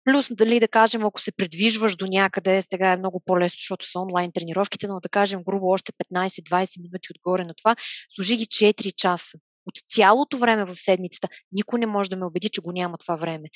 Плюс, 0.03 0.27
дали 0.31 0.59
да 0.59 0.67
кажем, 0.67 1.05
ако 1.05 1.21
се 1.21 1.31
предвижваш 1.31 1.95
до 1.95 2.05
някъде, 2.05 2.61
сега 2.61 2.91
е 2.91 2.97
много 2.97 3.21
по-лесно, 3.25 3.57
защото 3.59 3.91
са 3.91 3.99
онлайн 3.99 4.31
тренировките, 4.31 4.87
но 4.87 4.99
да 4.99 5.09
кажем 5.09 5.43
грубо 5.43 5.67
още 5.67 5.91
15-20 6.13 6.81
минути 6.81 7.07
отгоре 7.15 7.43
на 7.43 7.53
това, 7.53 7.75
служи 8.15 8.37
ги 8.37 8.45
4 8.45 8.95
часа 8.95 9.37
от 9.67 9.73
цялото 9.87 10.37
време 10.37 10.65
в 10.65 10.75
седмицата, 10.75 11.27
никой 11.51 11.79
не 11.79 11.85
може 11.85 12.09
да 12.09 12.15
ме 12.15 12.25
убеди, 12.25 12.49
че 12.49 12.61
го 12.61 12.71
няма 12.71 12.97
това 12.97 13.15
време. 13.15 13.47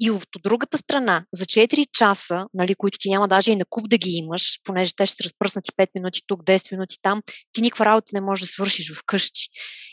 И 0.00 0.10
от 0.10 0.28
другата 0.42 0.78
страна, 0.78 1.24
за 1.34 1.44
4 1.44 1.86
часа, 1.92 2.46
нали, 2.54 2.74
които 2.74 2.98
ти 2.98 3.10
няма 3.10 3.28
даже 3.28 3.52
и 3.52 3.56
на 3.56 3.64
куп 3.70 3.88
да 3.88 3.98
ги 3.98 4.10
имаш, 4.10 4.60
понеже 4.64 4.92
те 4.96 5.06
ще 5.06 5.16
се 5.16 5.24
разпръснати 5.24 5.70
5 5.70 5.88
минути 5.94 6.20
тук, 6.26 6.44
10 6.44 6.72
минути 6.72 6.96
там, 7.02 7.22
ти 7.52 7.62
никаква 7.62 7.84
работа 7.84 8.10
не 8.12 8.20
можеш 8.20 8.40
да 8.40 8.52
свършиш 8.52 8.92
вкъщи. 8.98 9.48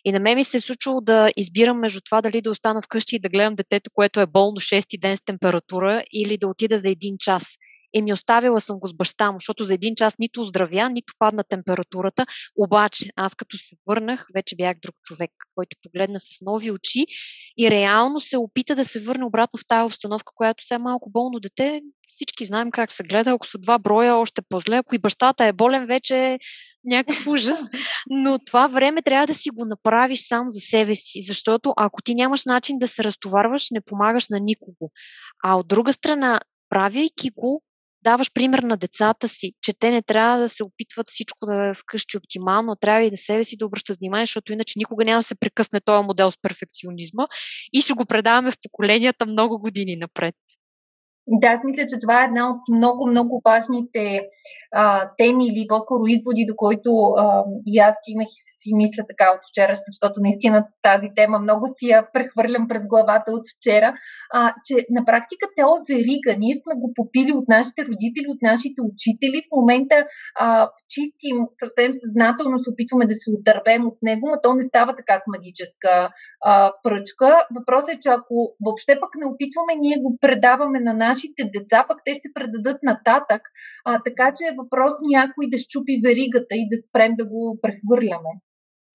И 0.06 0.12
на 0.12 0.20
мен 0.20 0.36
ми 0.36 0.44
се 0.44 0.58
е 0.58 0.60
случило 0.60 1.02
да 1.02 1.32
избирам 1.38 1.80
между 1.80 2.02
това 2.02 2.22
дали 2.22 2.42
да 2.42 2.52
остана 2.52 2.82
вкъщи 2.82 3.16
и 3.16 3.20
да 3.20 3.30
гледам 3.30 3.56
детето, 3.56 3.90
което 3.94 4.20
е 4.20 4.26
болно 4.26 4.62
6 4.62 5.00
ден 5.00 5.18
с 5.18 5.26
температура, 5.26 6.04
или 6.14 6.38
да 6.38 6.48
отида 6.48 6.80
за 6.80 6.90
един 6.90 7.16
час. 7.20 7.44
Еми 7.94 8.14
оставила 8.14 8.62
съм 8.62 8.80
го 8.80 8.88
с 8.88 8.94
баща 8.94 9.32
му, 9.32 9.38
защото 9.40 9.66
за 9.66 9.74
един 9.74 9.96
час 9.96 10.16
нито 10.20 10.42
оздравя, 10.42 10.90
нито 10.90 11.14
падна 11.20 11.44
температурата. 11.44 12.26
Обаче 12.56 13.10
аз 13.16 13.36
като 13.36 13.58
се 13.58 13.76
върнах, 13.88 14.28
вече 14.36 14.56
бях 14.56 14.78
друг 14.82 14.96
човек, 15.04 15.32
който 15.56 15.78
погледна 15.84 16.20
с 16.20 16.28
нови 16.42 16.72
очи 16.72 17.06
и 17.58 17.72
реално 17.72 18.20
се 18.20 18.38
опита 18.38 18.76
да 18.76 18.86
се 18.86 19.00
върне 19.00 19.26
обратно 19.26 19.58
в 19.58 19.68
тази 19.68 19.86
установка, 19.86 20.34
която 20.36 20.66
сега 20.66 20.80
малко 20.80 21.10
болно 21.10 21.40
дете. 21.40 21.82
Всички 22.08 22.46
знаем 22.46 22.72
как 22.72 22.92
се 22.92 23.04
гледа. 23.04 23.32
Ако 23.32 23.48
са 23.48 23.58
два 23.58 23.80
броя, 23.80 24.16
още 24.16 24.42
по-зле. 24.50 24.76
Ако 24.76 24.96
и 24.96 25.00
бащата 25.00 25.46
е 25.46 25.54
болен, 25.54 25.86
вече 25.86 26.18
е 26.18 26.40
някакъв 26.84 27.28
ужас. 27.28 27.60
Но 28.10 28.40
това 28.46 28.68
време 28.68 29.02
трябва 29.02 29.28
да 29.28 29.34
си 29.34 29.50
го 29.50 29.66
направиш 29.66 30.28
сам 30.28 30.50
за 30.50 30.60
себе 30.60 30.96
си, 30.96 31.22
защото 31.22 31.74
ако 31.78 32.02
ти 32.02 32.16
нямаш 32.16 32.46
начин 32.46 32.80
да 32.80 32.88
се 32.88 33.04
разтоварваш, 33.04 33.68
не 33.72 33.82
помагаш 33.82 34.28
на 34.30 34.40
никого. 34.40 34.92
А 35.44 35.56
от 35.56 35.68
друга 35.68 35.94
страна, 35.94 36.40
правейки 36.70 37.30
го, 37.38 37.64
даваш 38.04 38.34
пример 38.34 38.60
на 38.60 38.78
децата 38.78 39.28
си, 39.28 39.54
че 39.62 39.74
те 39.80 39.92
не 39.92 40.02
трябва 40.02 40.40
да 40.40 40.50
се 40.50 40.64
опитват 40.64 41.08
всичко 41.10 41.46
да 41.46 41.70
е 41.70 41.74
вкъщи 41.74 42.18
оптимално, 42.18 42.76
трябва 42.76 43.04
и 43.04 43.12
на 43.12 43.18
себе 43.18 43.44
си 43.44 43.58
да 43.58 43.66
обръщат 43.66 43.98
внимание, 44.00 44.26
защото 44.26 44.54
иначе 44.54 44.74
никога 44.78 45.06
няма 45.06 45.20
да 45.20 45.24
се 45.24 45.36
прекъсне 45.36 45.82
този 45.82 46.06
модел 46.06 46.32
с 46.32 46.38
перфекционизма 46.42 47.28
и 47.74 47.82
ще 47.82 47.94
го 47.94 48.06
предаваме 48.06 48.52
в 48.52 48.58
поколенията 48.64 49.26
много 49.26 49.60
години 49.60 49.96
напред. 49.96 50.36
Да, 51.28 51.48
аз 51.48 51.62
мисля, 51.64 51.86
че 51.90 52.02
това 52.02 52.22
е 52.22 52.26
една 52.26 52.50
от 52.50 52.62
много, 52.76 53.08
много 53.08 53.42
важните 53.46 54.22
а, 54.76 55.10
теми 55.18 55.48
или 55.48 55.68
по-скоро 55.70 56.04
изводи, 56.08 56.46
до 56.50 56.56
които 56.58 56.92
а, 57.18 57.44
и 57.66 57.80
аз 57.80 57.96
стигнах 58.02 58.28
и 58.28 58.40
си 58.60 58.70
мисля 58.82 59.04
така 59.12 59.28
от 59.36 59.42
вчера, 59.50 59.74
защото 59.88 60.16
наистина 60.26 60.58
тази 60.82 61.08
тема 61.16 61.40
много 61.40 61.66
си 61.78 61.86
я 61.96 62.00
прехвърлям 62.14 62.68
през 62.68 62.84
главата 62.88 63.30
от 63.38 63.46
вчера, 63.54 63.90
а, 64.34 64.54
че 64.66 64.76
на 64.96 65.02
практика 65.06 65.46
Тео 65.56 65.74
Верига, 65.90 66.32
ние 66.44 66.56
сме 66.62 66.74
го 66.82 66.88
попили 66.98 67.32
от 67.40 67.48
нашите 67.56 67.82
родители, 67.90 68.28
от 68.34 68.42
нашите 68.52 68.80
учители. 68.92 69.38
В 69.48 69.56
момента 69.60 69.98
а, 70.40 70.48
чистим 70.94 71.38
съвсем 71.62 71.92
съзнателно, 72.04 72.60
се 72.60 72.70
опитваме 72.74 73.06
да 73.12 73.16
се 73.22 73.28
отървем 73.38 73.82
от 73.92 73.98
него, 74.08 74.26
но 74.32 74.38
то 74.44 74.50
не 74.60 74.64
става 74.72 74.92
така 75.00 75.16
с 75.20 75.26
магическа 75.34 75.92
а, 76.50 76.72
пръчка. 76.84 77.30
Въпросът 77.58 77.92
е, 77.96 78.02
че 78.04 78.10
ако 78.18 78.36
въобще 78.66 78.94
пък 79.02 79.12
не 79.20 79.32
опитваме, 79.32 79.74
ние 79.84 79.98
го 80.04 80.18
предаваме 80.22 80.80
на 80.88 80.94
нашите 81.14 81.42
деца, 81.56 81.86
пък 81.88 81.98
те 82.06 82.14
ще 82.14 82.34
предадат 82.34 82.84
нататък. 82.84 83.42
А, 83.86 84.02
така 84.06 84.34
че 84.36 84.44
е 84.46 84.58
въпрос 84.62 84.94
някой 85.12 85.46
да 85.50 85.58
щупи 85.58 86.02
веригата 86.04 86.54
и 86.62 86.70
да 86.72 86.78
спрем 86.78 87.12
да 87.18 87.26
го 87.26 87.60
прехвърляме. 87.62 88.34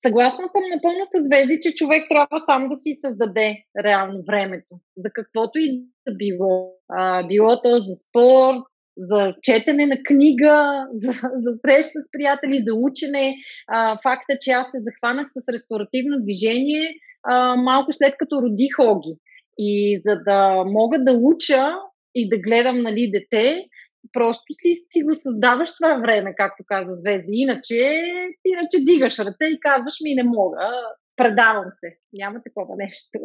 Съгласна 0.07 0.49
съм 0.49 0.63
напълно 0.75 1.05
с 1.05 1.29
Вези, 1.33 1.61
че 1.63 1.75
човек 1.75 2.03
трябва 2.09 2.41
сам 2.41 2.69
да 2.69 2.77
си 2.77 2.93
създаде 2.95 3.57
реално 3.85 4.23
времето. 4.27 4.73
За 4.97 5.11
каквото 5.11 5.59
и 5.59 5.85
да 6.09 6.15
било. 6.15 6.73
А, 6.89 7.27
било 7.27 7.61
то 7.63 7.81
за 7.81 7.95
спорт, 7.97 8.63
за 8.97 9.35
четене 9.43 9.87
на 9.87 9.97
книга, 10.03 10.87
за, 10.93 11.13
за 11.35 11.51
среща 11.55 12.01
с 12.01 12.11
приятели, 12.13 12.63
за 12.65 12.75
учене. 12.75 13.35
А, 13.69 13.97
факта, 14.03 14.33
че 14.41 14.51
аз 14.51 14.71
се 14.71 14.79
захванах 14.81 15.27
с 15.29 15.53
ресторативно 15.53 16.23
движение 16.23 16.95
а, 17.23 17.57
малко 17.57 17.93
след 17.93 18.15
като 18.19 18.43
родих 18.43 18.79
Оги. 18.79 19.17
И 19.59 20.01
за 20.05 20.17
да 20.17 20.65
мога 20.67 21.05
да 21.05 21.13
уча 21.13 21.75
и 22.15 22.29
да 22.29 22.39
гледам 22.39 22.81
нали, 22.81 23.11
дете, 23.11 23.65
просто 24.13 24.47
си, 24.53 24.73
си 24.91 25.03
го 25.03 25.15
създаваш 25.15 25.71
това 25.77 25.95
време, 25.97 26.35
както 26.37 26.63
каза 26.67 26.93
Звезди. 26.95 27.33
Иначе, 27.33 28.03
иначе 28.45 28.77
дигаш 28.91 29.19
ръце 29.19 29.45
и 29.45 29.61
казваш 29.61 29.97
ми 30.05 30.15
не 30.15 30.23
мога, 30.23 30.71
предавам 31.17 31.71
се. 31.81 31.89
Няма 32.13 32.39
такова 32.47 32.75
нещо. 32.79 33.19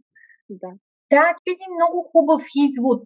да. 0.50 0.68
Да, 1.12 1.34
е 1.46 1.50
един 1.50 1.72
много 1.78 2.08
хубав 2.12 2.42
извод, 2.66 3.02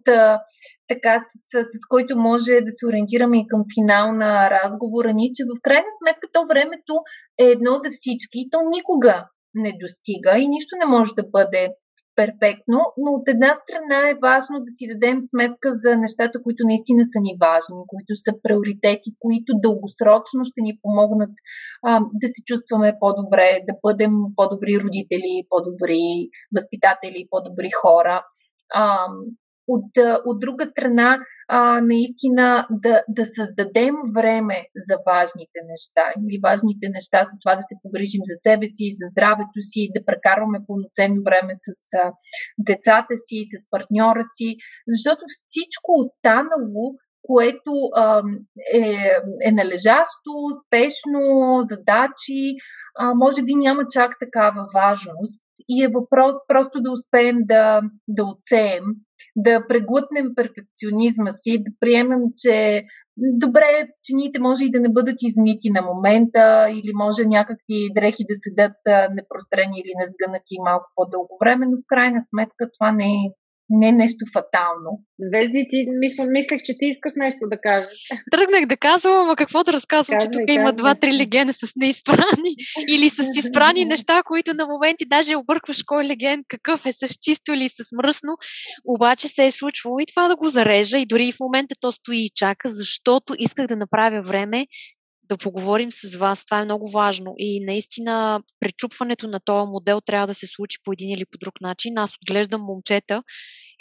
така, 0.87 1.19
с, 1.19 1.25
с, 1.51 1.63
с 1.63 1.83
който 1.89 2.17
може 2.17 2.53
да 2.67 2.71
се 2.71 2.87
ориентираме 2.87 3.39
и 3.39 3.47
към 3.47 3.63
финал 3.75 4.11
на 4.11 4.49
разговора 4.49 5.13
ни, 5.13 5.31
че 5.35 5.43
в 5.43 5.61
крайна 5.61 5.91
сметка 5.99 6.27
то 6.33 6.45
времето 6.51 6.93
е 7.41 7.45
едно 7.55 7.75
за 7.75 7.89
всички, 7.91 8.39
то 8.51 8.59
никога 8.75 9.27
не 9.53 9.77
достига 9.81 10.37
и 10.37 10.47
нищо 10.47 10.75
не 10.79 10.85
може 10.85 11.11
да 11.15 11.23
бъде 11.23 11.69
перфектно, 12.15 12.79
но 12.97 13.11
от 13.11 13.25
една 13.27 13.51
страна 13.61 14.09
е 14.09 14.21
важно 14.27 14.55
да 14.65 14.71
си 14.77 14.83
дадем 14.91 15.17
сметка 15.21 15.67
за 15.83 15.97
нещата, 15.97 16.43
които 16.43 16.61
наистина 16.67 17.03
са 17.05 17.19
ни 17.25 17.33
важни, 17.45 17.81
които 17.87 18.13
са 18.15 18.31
приоритети, 18.43 19.09
които 19.19 19.49
дългосрочно 19.65 20.41
ще 20.49 20.61
ни 20.61 20.79
помогнат 20.81 21.33
а, 21.83 21.99
да 22.21 22.27
се 22.33 22.39
чувстваме 22.45 22.97
по-добре, 22.99 23.49
да 23.67 23.73
бъдем 23.85 24.13
по-добри 24.35 24.73
родители, 24.83 25.47
по-добри 25.49 26.03
възпитатели, 26.55 27.27
по-добри 27.29 27.69
хора. 27.81 28.25
А, 28.73 29.07
от, 29.67 29.91
от 30.25 30.39
друга 30.39 30.65
страна, 30.65 31.19
а, 31.47 31.81
наистина 31.81 32.67
да, 32.69 33.03
да 33.09 33.25
създадем 33.25 33.95
време 34.15 34.57
за 34.87 34.95
важните 35.11 35.59
неща. 35.71 36.05
Или 36.19 36.39
важните 36.43 36.85
неща 36.89 37.19
са 37.25 37.35
това 37.41 37.55
да 37.55 37.63
се 37.69 37.75
погрижим 37.83 38.23
за 38.31 38.35
себе 38.47 38.67
си, 38.75 38.85
за 38.99 39.05
здравето 39.11 39.59
си, 39.71 39.91
да 39.95 40.05
прекарваме 40.05 40.65
пълноценно 40.67 41.19
време 41.29 41.53
с 41.65 41.67
а, 42.01 42.03
децата 42.69 43.15
си, 43.25 43.37
с 43.51 43.69
партньора 43.73 44.23
си, 44.35 44.49
защото 44.87 45.23
всичко 45.47 45.89
останало 46.03 46.83
което 47.27 47.71
а, 47.95 48.23
е, 48.73 48.81
е 49.47 49.51
належащо, 49.51 50.31
спешно, 50.61 51.21
задачи, 51.61 52.43
а, 52.99 53.13
може 53.13 53.43
би 53.43 53.55
няма 53.55 53.83
чак 53.93 54.11
такава 54.19 54.67
важност. 54.73 55.43
И 55.69 55.83
е 55.83 55.87
въпрос 55.87 56.35
просто 56.47 56.81
да 56.81 56.91
успеем 56.91 57.37
да, 57.41 57.81
да 58.07 58.23
отсеем, 58.23 58.83
да 59.35 59.67
преглътнем 59.67 60.27
перфекционизма 60.35 61.31
си, 61.31 61.63
да 61.63 61.71
приемем, 61.79 62.21
че 62.37 62.83
добре, 63.17 63.87
чините 64.03 64.39
може 64.39 64.65
и 64.65 64.71
да 64.71 64.79
не 64.79 64.89
бъдат 64.89 65.15
измити 65.21 65.69
на 65.69 65.81
момента, 65.81 66.67
или 66.69 66.91
може 66.93 67.25
някакви 67.25 67.93
дрехи 67.95 68.23
да 68.29 68.35
седят 68.43 68.77
непрострени 69.13 69.75
или 69.79 69.93
незгънати 70.01 70.55
малко 70.63 70.85
по-дълго 70.95 71.37
време, 71.41 71.65
но 71.65 71.77
в 71.77 71.87
крайна 71.87 72.19
сметка 72.29 72.69
това 72.77 72.91
не 72.91 73.05
е 73.05 73.33
не 73.69 73.91
нещо 73.91 74.25
фатално. 74.33 75.01
Звезди, 75.19 75.67
ти 75.69 75.85
мисля, 75.99 76.25
мислех, 76.25 76.61
че 76.63 76.73
ти 76.77 76.85
искаш 76.85 77.13
нещо 77.15 77.39
да 77.41 77.57
кажеш. 77.61 77.99
Тръгнах 78.31 78.65
да 78.65 78.77
казвам, 78.77 79.13
ама 79.13 79.35
какво 79.35 79.63
да 79.63 79.73
разказвам, 79.73 80.19
казвай, 80.19 80.31
че 80.31 80.39
тук 80.39 80.49
има 80.49 80.73
два-три 80.73 81.17
легенда 81.17 81.53
с 81.53 81.71
неизпрани 81.75 82.53
или 82.89 83.09
с 83.09 83.23
изпрани 83.35 83.85
неща, 83.93 84.23
които 84.23 84.53
на 84.53 84.67
моменти 84.67 85.05
даже 85.05 85.35
объркваш 85.35 85.83
кой 85.83 86.03
леген, 86.03 86.43
какъв 86.47 86.85
е 86.85 86.91
с 86.91 87.07
чисто 87.21 87.53
или 87.53 87.69
с 87.69 87.79
мръсно. 87.95 88.37
Обаче 88.85 89.27
се 89.27 89.45
е 89.45 89.51
случвало 89.51 89.99
и 89.99 90.05
това 90.05 90.27
да 90.27 90.35
го 90.35 90.49
зарежа 90.49 90.99
и 90.99 91.05
дори 91.05 91.31
в 91.31 91.39
момента 91.39 91.75
то 91.81 91.91
стои 91.91 92.23
и 92.23 92.29
чака, 92.35 92.69
защото 92.69 93.33
исках 93.39 93.67
да 93.67 93.75
направя 93.75 94.21
време 94.21 94.67
да 95.23 95.37
поговорим 95.37 95.91
с 95.91 96.15
вас. 96.15 96.45
Това 96.45 96.59
е 96.61 96.65
много 96.65 96.89
важно. 96.89 97.33
И 97.37 97.65
наистина 97.65 98.41
пречупването 98.59 99.27
на 99.27 99.39
този 99.39 99.69
модел 99.69 100.01
трябва 100.01 100.27
да 100.27 100.33
се 100.33 100.47
случи 100.47 100.77
по 100.83 100.93
един 100.93 101.09
или 101.09 101.25
по 101.31 101.37
друг 101.37 101.61
начин. 101.61 101.97
Аз 101.97 102.15
отглеждам 102.15 102.61
момчета, 102.61 103.23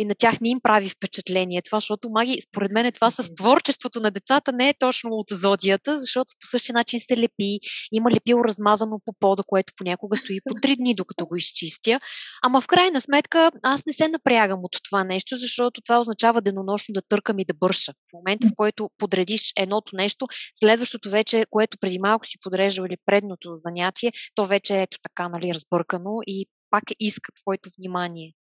и 0.02 0.04
на 0.04 0.14
тях 0.14 0.40
не 0.40 0.48
им 0.48 0.60
прави 0.62 0.88
впечатление 0.88 1.62
това, 1.62 1.76
защото 1.76 2.08
маги, 2.10 2.40
според 2.40 2.72
мен 2.72 2.92
това 2.92 3.10
с 3.10 3.34
творчеството 3.34 4.00
на 4.00 4.10
децата 4.10 4.52
не 4.52 4.68
е 4.68 4.74
точно 4.78 5.10
от 5.12 5.26
зодията, 5.30 5.96
защото 5.98 6.32
по 6.40 6.46
същия 6.46 6.74
начин 6.74 7.00
се 7.00 7.16
лепи, 7.16 7.58
има 7.92 8.10
лепило 8.10 8.44
размазано 8.44 9.00
по 9.04 9.12
пода, 9.20 9.42
което 9.46 9.72
понякога 9.76 10.16
стои 10.16 10.40
по 10.44 10.54
три 10.62 10.76
дни, 10.76 10.94
докато 10.94 11.26
го 11.26 11.36
изчистя. 11.36 12.00
Ама 12.42 12.60
в 12.60 12.66
крайна 12.66 13.00
сметка 13.00 13.50
аз 13.62 13.86
не 13.86 13.92
се 13.92 14.08
напрягам 14.08 14.60
от 14.62 14.72
това 14.84 15.04
нещо, 15.04 15.36
защото 15.36 15.80
това 15.80 16.00
означава 16.00 16.42
денонощно 16.42 16.92
да 16.92 17.02
търкам 17.02 17.38
и 17.38 17.44
да 17.44 17.54
бърша. 17.54 17.92
В 17.92 18.12
момента, 18.12 18.48
в 18.48 18.52
който 18.56 18.90
подредиш 18.98 19.52
едното 19.56 19.96
нещо, 19.96 20.26
следващото 20.54 21.10
вече, 21.10 21.44
което 21.50 21.78
преди 21.80 21.98
малко 21.98 22.26
си 22.26 22.38
подреждал 22.42 22.84
или 22.84 22.96
предното 23.06 23.56
занятие, 23.56 24.12
то 24.34 24.44
вече 24.44 24.76
е 24.76 24.82
ето 24.82 24.98
така, 25.02 25.28
нали, 25.28 25.54
разбъркано 25.54 26.18
и 26.26 26.46
пак 26.70 26.84
иска 27.00 27.32
твоето 27.32 27.70
внимание. 27.78 28.32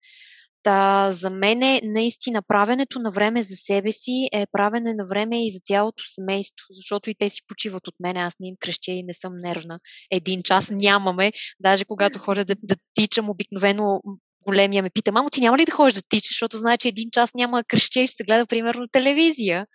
Та, 0.62 1.12
за 1.12 1.30
мен 1.30 1.62
е 1.62 1.80
наистина 1.84 2.42
правенето 2.42 2.98
на 2.98 3.10
време 3.10 3.42
за 3.42 3.56
себе 3.56 3.92
си 3.92 4.28
е 4.32 4.46
правене 4.52 4.94
на 4.94 5.06
време 5.06 5.46
и 5.46 5.50
за 5.50 5.58
цялото 5.60 6.04
семейство, 6.14 6.66
защото 6.70 7.10
и 7.10 7.14
те 7.14 7.30
си 7.30 7.42
почиват 7.46 7.88
от 7.88 7.94
мен. 8.00 8.16
Аз 8.16 8.34
не 8.40 8.48
им 8.48 8.54
крещя 8.60 8.92
и 8.92 9.02
не 9.02 9.14
съм 9.14 9.36
нервна. 9.36 9.80
Един 10.10 10.42
час 10.42 10.70
нямаме. 10.70 11.32
Даже 11.60 11.84
когато 11.84 12.18
ходя 12.18 12.44
да, 12.44 12.54
да 12.62 12.76
тичам, 12.94 13.30
обикновено 13.30 14.00
големия 14.46 14.82
ме 14.82 14.90
пита, 14.90 15.12
мамо, 15.12 15.30
ти 15.30 15.40
няма 15.40 15.58
ли 15.58 15.64
да 15.64 15.72
ходиш 15.72 15.94
да 15.94 16.02
тичаш, 16.08 16.34
защото 16.34 16.58
знае, 16.58 16.78
че 16.78 16.88
един 16.88 17.08
час 17.12 17.34
няма 17.34 17.64
кръще 17.68 18.00
и 18.00 18.06
ще 18.06 18.16
се 18.16 18.24
гледа, 18.24 18.46
примерно, 18.46 18.88
телевизия 18.92 19.66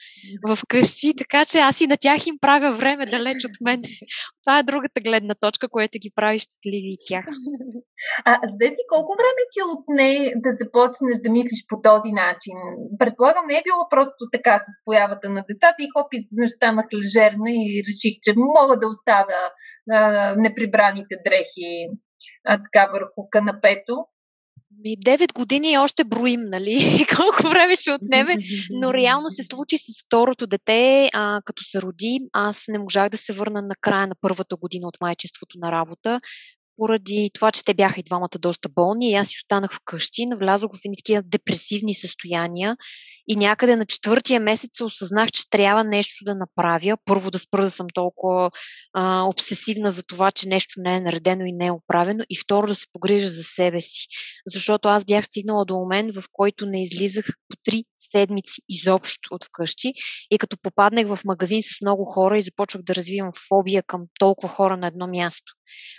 в 0.48 0.60
къщи, 0.68 1.14
така 1.18 1.46
че 1.46 1.58
аз 1.58 1.82
и 1.82 1.88
на 1.88 1.98
тях 1.98 2.28
им 2.28 2.36
правя 2.42 2.72
време 2.72 3.06
далеч 3.06 3.46
от 3.46 3.56
мен. 3.66 3.82
Това 4.46 4.60
е 4.60 4.64
другата 4.64 5.02
гледна 5.02 5.36
точка, 5.36 5.70
която 5.70 5.98
ги 6.02 6.12
прави 6.16 6.40
щастливи 6.40 6.92
и 6.96 6.98
тях. 7.10 7.26
А, 8.26 8.40
Звезди, 8.54 8.84
колко 8.94 9.12
време 9.20 9.42
ти 9.52 9.60
отне 9.74 10.34
да 10.36 10.50
започнеш 10.62 11.18
да 11.24 11.30
мислиш 11.32 11.62
по 11.70 11.82
този 11.82 12.12
начин? 12.24 12.58
Предполагам, 13.00 13.48
не 13.48 13.58
е 13.58 13.68
било 13.68 13.90
просто 13.90 14.22
така 14.32 14.56
с 14.66 14.68
появата 14.86 15.30
на 15.30 15.42
децата 15.50 15.80
и 15.80 15.92
хоп, 15.94 16.08
изведнъж 16.14 16.50
станах 16.50 16.86
лежерна 17.00 17.50
и 17.52 17.84
реших, 17.88 18.14
че 18.24 18.32
мога 18.38 18.80
да 18.80 18.88
оставя 18.88 19.42
а, 19.92 20.00
неприбраните 20.38 21.16
дрехи 21.26 21.72
а, 22.46 22.58
така 22.64 22.92
върху 22.92 23.30
канапето. 23.32 23.96
Ми 24.86 24.98
9 24.98 25.34
години 25.34 25.78
още 25.78 26.04
броим, 26.04 26.42
нали? 26.44 27.06
Колко 27.16 27.50
време 27.50 27.76
ще 27.76 27.92
отнеме. 27.92 28.38
Но 28.72 28.94
реално 28.94 29.30
се 29.30 29.44
случи 29.44 29.78
с 29.78 30.06
второто 30.06 30.48
дете, 30.48 31.10
а, 31.14 31.42
като 31.46 31.64
се 31.64 31.82
роди. 31.82 32.20
Аз 32.34 32.64
не 32.68 32.80
можах 32.80 33.10
да 33.10 33.18
се 33.18 33.34
върна 33.34 33.62
на 33.62 33.76
края 33.82 34.08
на 34.08 34.16
първата 34.22 34.56
година 34.56 34.88
от 34.88 34.98
майчеството 35.02 35.58
на 35.60 35.72
работа, 35.72 36.20
поради 36.78 37.30
това, 37.34 37.52
че 37.52 37.64
те 37.66 37.74
бяха 37.74 38.00
и 38.00 38.04
двамата 38.04 38.40
доста 38.40 38.70
болни. 38.70 39.12
И 39.12 39.16
аз 39.16 39.28
си 39.28 39.36
останах 39.44 39.74
вкъщи, 39.74 40.26
навлязох 40.26 40.72
в 40.72 40.86
едни 40.86 40.98
такива 40.98 41.22
депресивни 41.26 41.96
състояния 41.96 42.78
и 43.28 43.36
някъде 43.36 43.76
на 43.76 43.86
четвъртия 43.86 44.40
месец 44.40 44.82
осъзнах, 44.82 45.32
че 45.32 45.50
трябва 45.50 45.84
нещо 45.84 46.26
да 46.26 46.36
направя. 46.36 46.98
Първо 47.06 47.32
да 47.32 47.40
спра 47.40 47.62
да 47.62 47.72
съм 47.72 47.88
толкова 47.94 48.52
а, 48.94 49.24
обсесивна 49.24 49.92
за 49.92 50.04
това, 50.04 50.32
че 50.32 50.48
нещо 50.48 50.74
не 50.78 50.96
е 50.96 51.02
наредено 51.02 51.46
и 51.46 51.54
не 51.54 51.66
е 51.66 51.72
оправено. 51.72 52.24
И 52.30 52.38
второ 52.38 52.68
да 52.68 52.76
се 52.76 52.86
погрижа 52.94 53.30
за 53.30 53.44
себе 53.44 53.82
си. 53.82 54.08
Защото 54.48 54.88
аз 54.88 55.06
бях 55.06 55.26
стигнала 55.26 55.66
до 55.66 55.76
момент, 55.76 56.16
в 56.16 56.24
който 56.32 56.66
не 56.66 56.84
излизах 56.84 57.26
по 57.26 57.58
три 57.64 57.84
седмици 57.98 58.62
изобщо 58.70 59.30
от 59.32 59.44
вкъщи. 59.46 59.94
И 60.32 60.38
като 60.38 60.58
попаднах 60.62 61.08
в 61.08 61.20
магазин 61.26 61.62
с 61.62 61.82
много 61.82 62.06
хора 62.06 62.38
и 62.38 62.42
започвах 62.42 62.84
да 62.84 62.96
развивам 62.96 63.32
фобия 63.48 63.84
към 63.84 64.02
толкова 64.20 64.50
хора 64.50 64.78
на 64.78 64.88
едно 64.88 65.08
място 65.08 65.54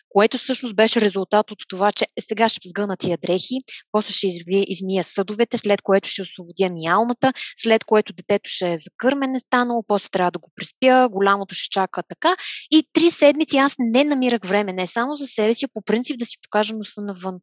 което 0.09 0.39
всъщност 0.39 0.77
беше 0.77 1.01
резултат 1.01 1.51
от 1.51 1.59
това, 1.69 1.93
че 1.93 2.05
е, 2.17 2.21
сега 2.21 2.49
ще 2.49 2.69
сгъна 2.69 2.97
тия 2.97 3.19
дрехи, 3.19 3.55
после 3.93 4.13
ще 4.13 4.27
измия, 4.67 5.05
съдовете, 5.05 5.59
след 5.59 5.83
което 5.83 6.09
ще 6.09 6.23
освободя 6.23 6.71
миялната, 7.23 7.39
след 7.57 7.85
което 7.85 8.13
детето 8.13 8.51
ще 8.51 8.73
е 8.73 8.79
закърмене 8.79 9.41
станало, 9.41 9.83
после 9.87 10.09
трябва 10.09 10.31
да 10.31 10.39
го 10.39 10.51
преспя, 10.57 11.09
голямото 11.13 11.55
ще 11.55 11.71
чака 11.71 12.03
така. 12.09 12.37
И 12.71 12.89
три 12.93 13.11
седмици 13.11 13.57
аз 13.57 13.75
не 13.79 14.05
намирах 14.05 14.41
време, 14.45 14.73
не 14.73 14.87
само 14.87 15.17
за 15.17 15.27
себе 15.27 15.55
си, 15.55 15.65
а 15.65 15.69
по 15.75 15.83
принцип 15.83 16.19
да 16.19 16.27
си 16.27 16.37
покажа 16.43 16.75
носа 16.75 17.01
навън. 17.01 17.39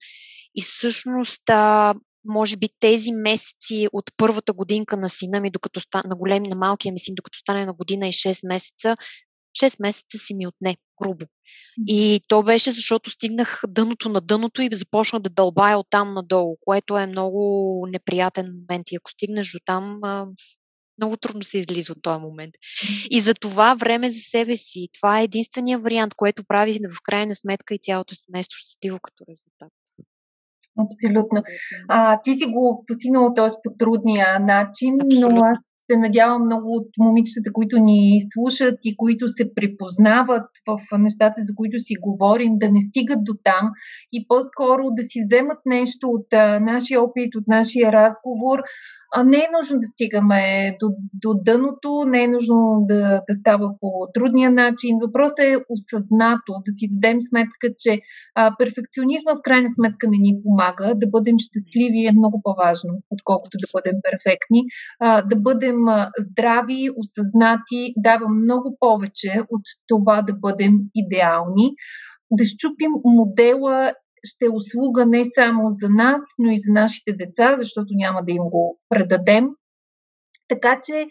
И 0.55 0.61
всъщност 0.61 1.49
а, 1.49 1.93
може 2.25 2.57
би 2.57 2.69
тези 2.79 3.11
месеци 3.11 3.87
от 3.93 4.11
първата 4.17 4.53
годинка 4.53 4.97
на 4.97 5.09
сина 5.09 5.39
ми, 5.39 5.51
докато 5.51 5.79
ста, 5.79 6.03
на 6.05 6.15
големи, 6.15 6.47
на 6.47 6.55
малкия 6.55 6.93
ми 6.93 6.99
син, 6.99 7.15
докато 7.15 7.39
стане 7.39 7.65
на 7.65 7.73
година 7.73 8.07
и 8.07 8.11
6 8.11 8.47
месеца, 8.47 8.95
6 9.53 9.75
месеца 9.79 10.17
си 10.17 10.33
ми 10.33 10.47
отне, 10.47 10.77
грубо. 11.01 11.25
И 11.87 12.21
то 12.27 12.43
беше 12.43 12.71
защото 12.71 13.09
стигнах 13.09 13.61
дъното 13.67 14.09
на 14.09 14.21
дъното 14.21 14.61
и 14.61 14.69
започнах 14.71 15.21
да 15.21 15.29
дълбая 15.29 15.77
оттам 15.77 16.13
надолу, 16.13 16.57
което 16.61 16.97
е 16.97 17.05
много 17.05 17.87
неприятен 17.89 18.45
момент. 18.45 18.91
И 18.91 18.95
ако 18.95 19.11
стигнеш 19.11 19.51
до 19.51 19.59
там, 19.65 19.99
много 20.97 21.17
трудно 21.17 21.43
се 21.43 21.57
излиза 21.57 21.91
от 21.91 22.01
този 22.01 22.21
момент. 22.21 22.53
И 23.09 23.21
за 23.21 23.33
това 23.33 23.75
време 23.75 24.09
за 24.09 24.19
себе 24.19 24.57
си. 24.57 24.87
Това 24.93 25.19
е 25.19 25.23
единствения 25.23 25.79
вариант, 25.79 26.13
което 26.15 26.43
прави 26.47 26.79
в 26.97 27.01
крайна 27.03 27.35
сметка 27.35 27.75
и 27.75 27.79
цялото 27.81 28.15
семейство 28.15 28.57
щастливо 28.57 28.99
като 29.01 29.23
резултат. 29.29 29.73
Абсолютно. 30.79 31.43
А, 31.89 32.21
ти 32.21 32.33
си 32.33 32.45
го 32.45 32.83
постигнала 32.87 33.33
т.е. 33.33 33.47
по 33.63 33.75
трудния 33.79 34.39
начин, 34.39 34.93
Абсолютно. 35.01 35.35
но 35.35 35.41
аз 35.45 35.59
се 35.91 35.97
надявам 35.97 36.41
много 36.45 36.67
от 36.75 36.89
момичетата, 36.99 37.53
които 37.53 37.79
ни 37.79 38.19
слушат 38.33 38.79
и 38.83 38.97
които 38.97 39.27
се 39.27 39.53
припознават 39.55 40.49
в 40.67 40.97
нещата, 40.97 41.41
за 41.41 41.55
които 41.55 41.79
си 41.79 41.93
говорим, 42.01 42.53
да 42.57 42.71
не 42.71 42.81
стигат 42.81 43.23
до 43.23 43.33
там 43.43 43.71
и 44.11 44.27
по-скоро 44.27 44.83
да 44.91 45.03
си 45.03 45.19
вземат 45.23 45.57
нещо 45.65 46.07
от 46.07 46.27
нашия 46.61 47.01
опит, 47.01 47.35
от 47.35 47.47
нашия 47.47 47.91
разговор, 47.91 48.59
не 49.25 49.37
е 49.37 49.53
нужно 49.57 49.79
да 49.79 49.87
стигаме 49.87 50.41
до, 50.79 50.87
до 51.13 51.29
дъното, 51.45 52.03
не 52.07 52.23
е 52.23 52.27
нужно 52.27 52.85
да, 52.87 53.21
да 53.29 53.33
става 53.33 53.67
по 53.79 53.89
трудния 54.13 54.51
начин. 54.51 54.97
Въпросът 55.05 55.39
е 55.39 55.57
осъзнато, 55.69 56.51
да 56.65 56.71
си 56.71 56.87
дадем 56.91 57.17
сметка, 57.21 57.67
че 57.77 57.99
а, 58.35 58.55
перфекционизма 58.57 59.31
в 59.35 59.43
крайна 59.43 59.69
сметка 59.69 60.07
не 60.07 60.17
ни 60.17 60.33
помага. 60.43 60.93
Да 60.95 61.07
бъдем 61.07 61.35
щастливи 61.39 62.05
е 62.05 62.17
много 62.19 62.41
по-важно, 62.43 62.91
отколкото 63.09 63.57
да 63.63 63.67
бъдем 63.73 63.97
перфектни. 64.07 64.61
А, 64.99 65.21
да 65.21 65.35
бъдем 65.35 65.77
здрави, 66.19 66.89
осъзнати, 67.01 67.93
дава 67.97 68.29
много 68.29 68.77
повече 68.79 69.31
от 69.49 69.65
това 69.87 70.21
да 70.21 70.33
бъдем 70.33 70.73
идеални. 70.95 71.67
Да 72.31 72.45
щупим 72.45 72.91
модела 73.05 73.93
ще 74.23 74.45
е 74.45 74.49
услуга 74.49 75.05
не 75.05 75.23
само 75.35 75.63
за 75.67 75.89
нас, 75.89 76.21
но 76.39 76.51
и 76.51 76.57
за 76.57 76.71
нашите 76.71 77.13
деца, 77.13 77.55
защото 77.57 77.87
няма 77.91 78.23
да 78.23 78.31
им 78.31 78.43
го 78.43 78.79
предадем. 78.89 79.47
Така 80.47 80.79
че, 80.83 81.05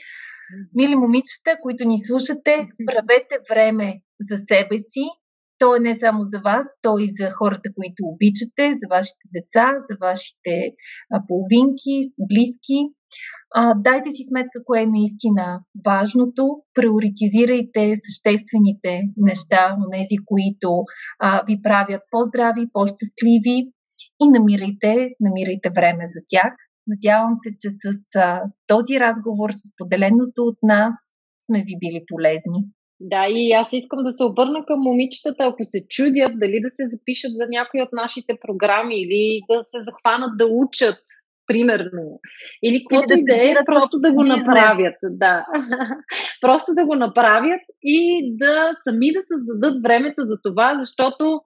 мили 0.74 0.94
момичета, 0.94 1.58
които 1.62 1.84
ни 1.84 1.98
слушате, 1.98 2.68
правете 2.86 3.36
време 3.50 4.00
за 4.20 4.36
себе 4.38 4.78
си. 4.78 5.04
То 5.62 5.76
е 5.76 5.80
не 5.88 5.94
само 6.04 6.20
за 6.32 6.38
вас, 6.48 6.66
то 6.84 6.98
и 6.98 7.06
за 7.18 7.26
хората, 7.38 7.68
които 7.76 8.00
обичате, 8.12 8.64
за 8.80 8.86
вашите 8.94 9.24
деца, 9.36 9.66
за 9.88 9.94
вашите 10.06 10.54
половинки, 11.28 11.94
близки. 12.30 12.78
Дайте 13.86 14.08
си 14.12 14.22
сметка 14.28 14.58
кое 14.66 14.80
е 14.82 14.94
наистина 14.98 15.44
важното, 15.88 16.44
приоритизирайте 16.74 17.82
съществените 18.06 18.92
неща, 19.28 19.62
тези, 19.92 20.16
които 20.30 20.68
ви 21.48 21.56
правят 21.66 22.02
по-здрави, 22.10 22.72
по-щастливи 22.72 23.56
и 24.22 24.24
намирайте, 24.36 24.92
намирайте 25.26 25.68
време 25.78 26.04
за 26.14 26.20
тях. 26.32 26.52
Надявам 26.92 27.34
се, 27.42 27.50
че 27.60 27.68
с 27.70 27.82
този 28.66 28.94
разговор, 29.06 29.50
с 29.50 29.62
поделеното 29.78 30.40
от 30.50 30.58
нас, 30.62 30.94
сме 31.46 31.58
ви 31.58 31.74
били 31.82 32.00
полезни. 32.12 32.60
Да, 33.04 33.26
и 33.28 33.52
аз 33.52 33.68
искам 33.72 34.04
да 34.04 34.12
се 34.12 34.24
обърна 34.24 34.64
към 34.66 34.80
момичетата, 34.80 35.44
ако 35.44 35.64
се 35.64 35.86
чудят 35.88 36.38
дали 36.38 36.60
да 36.60 36.70
се 36.70 36.86
запишат 36.86 37.32
за 37.34 37.46
някои 37.48 37.82
от 37.82 37.88
нашите 37.92 38.38
програми 38.40 38.96
или 38.96 39.40
да 39.50 39.62
се 39.62 39.78
захванат 39.80 40.38
да 40.38 40.46
учат 40.46 40.98
примерно. 41.46 42.20
Или 42.62 42.84
каквото 42.84 43.18
и 43.18 43.24
да 43.24 43.34
е, 43.34 43.54
просто 43.66 43.98
да 43.98 44.12
го 44.12 44.22
бизнес. 44.22 44.46
направят. 44.46 44.94
Да. 45.02 45.46
просто 46.40 46.74
да 46.74 46.86
го 46.86 46.94
направят 46.94 47.60
и 47.82 48.30
да 48.36 48.70
сами 48.84 49.12
да 49.12 49.20
създадат 49.22 49.82
времето 49.82 50.22
за 50.22 50.36
това, 50.42 50.74
защото 50.78 51.40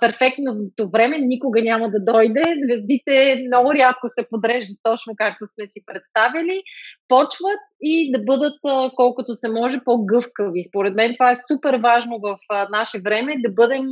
перфектното 0.00 0.90
време 0.92 1.18
никога 1.18 1.62
няма 1.62 1.90
да 1.90 2.04
дойде. 2.12 2.44
Звездите 2.64 3.42
много 3.46 3.74
рядко 3.74 4.08
се 4.08 4.26
подреждат 4.30 4.76
точно 4.82 5.12
както 5.16 5.46
сме 5.46 5.64
си 5.68 5.80
представили. 5.86 6.62
Почват 7.08 7.60
и 7.80 8.12
да 8.12 8.18
бъдат 8.18 8.58
колкото 8.96 9.34
се 9.34 9.48
може 9.48 9.84
по-гъвкави. 9.84 10.64
Според 10.68 10.94
мен 10.94 11.12
това 11.12 11.30
е 11.30 11.42
супер 11.52 11.74
важно 11.74 12.18
в 12.18 12.38
наше 12.70 12.98
време, 13.04 13.34
да 13.38 13.52
бъдем 13.52 13.86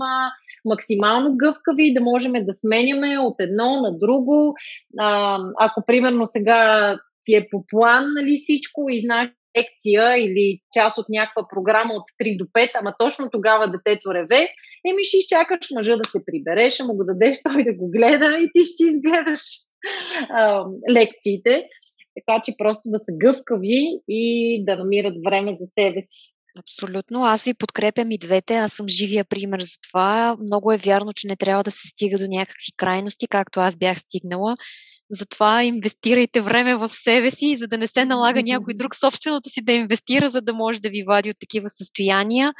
максимално 0.64 1.36
гъвкави, 1.36 1.95
да 1.95 2.01
можем 2.01 2.32
да 2.32 2.55
сменяме 2.55 3.18
от 3.18 3.34
едно 3.41 3.80
на 3.80 3.99
друго. 3.99 4.55
Ако 5.59 5.82
примерно 5.86 6.26
сега 6.26 6.97
ти 7.24 7.34
е 7.34 7.49
по 7.51 7.64
план 7.68 8.05
нали, 8.16 8.36
всичко 8.36 8.86
и 8.91 9.01
знаеш 9.01 9.28
лекция 9.57 10.16
или 10.16 10.61
част 10.76 10.99
от 10.99 11.07
някаква 11.09 11.49
програма 11.55 11.94
от 11.94 12.05
3 12.22 12.38
до 12.38 12.44
5, 12.44 12.70
ама 12.74 12.94
точно 12.99 13.30
тогава 13.32 13.70
детето 13.70 14.14
реве, 14.14 14.49
еми 14.90 15.05
ще 15.05 15.16
изчакаш 15.16 15.70
мъжа 15.74 15.96
да 15.96 16.09
се 16.09 16.24
прибереш, 16.26 16.72
ще 16.74 16.82
му 16.82 16.96
го 16.96 17.05
дадеш 17.05 17.36
той 17.53 17.64
да 17.64 17.74
го 17.74 17.90
гледа 17.90 18.38
и 18.40 18.51
ти 18.55 18.64
ще 18.64 18.84
изгледаш 18.84 19.40
а, 20.28 20.64
лекциите. 20.94 21.64
Така 22.18 22.40
че 22.44 22.53
просто 22.59 22.82
да 22.86 22.99
са 22.99 23.12
гъвкави 23.12 24.01
и 24.09 24.64
да 24.64 24.76
намират 24.76 25.14
време 25.24 25.57
за 25.57 25.66
себе 25.66 26.03
си. 26.09 26.34
Абсолютно. 26.59 27.24
Аз 27.24 27.44
ви 27.44 27.55
подкрепям 27.55 28.11
и 28.11 28.18
двете. 28.18 28.55
Аз 28.55 28.72
съм 28.72 28.88
живия 28.88 29.24
пример 29.24 29.61
за 29.61 29.76
това. 29.88 30.36
Много 30.40 30.72
е 30.72 30.76
вярно, 30.76 31.12
че 31.12 31.26
не 31.26 31.36
трябва 31.36 31.64
да 31.64 31.70
се 31.70 31.88
стига 31.88 32.18
до 32.18 32.26
някакви 32.28 32.72
крайности, 32.76 33.28
както 33.28 33.61
аз 33.61 33.76
бях 33.76 33.99
стигнала. 33.99 34.57
Затова 35.11 35.64
инвестирайте 35.64 36.40
време 36.40 36.76
в 36.76 36.88
себе 36.88 37.30
си, 37.30 37.56
за 37.56 37.66
да 37.66 37.78
не 37.78 37.86
се 37.86 38.04
налага 38.04 38.42
някой 38.42 38.74
друг 38.74 38.96
собственото 38.96 39.48
си 39.48 39.61
да 39.62 39.72
инвестира, 39.72 40.28
за 40.28 40.40
да 40.40 40.52
може 40.52 40.80
да 40.80 40.90
ви 40.90 41.02
вади 41.02 41.30
от 41.30 41.36
такива 41.40 41.68
състояния. 41.68 42.54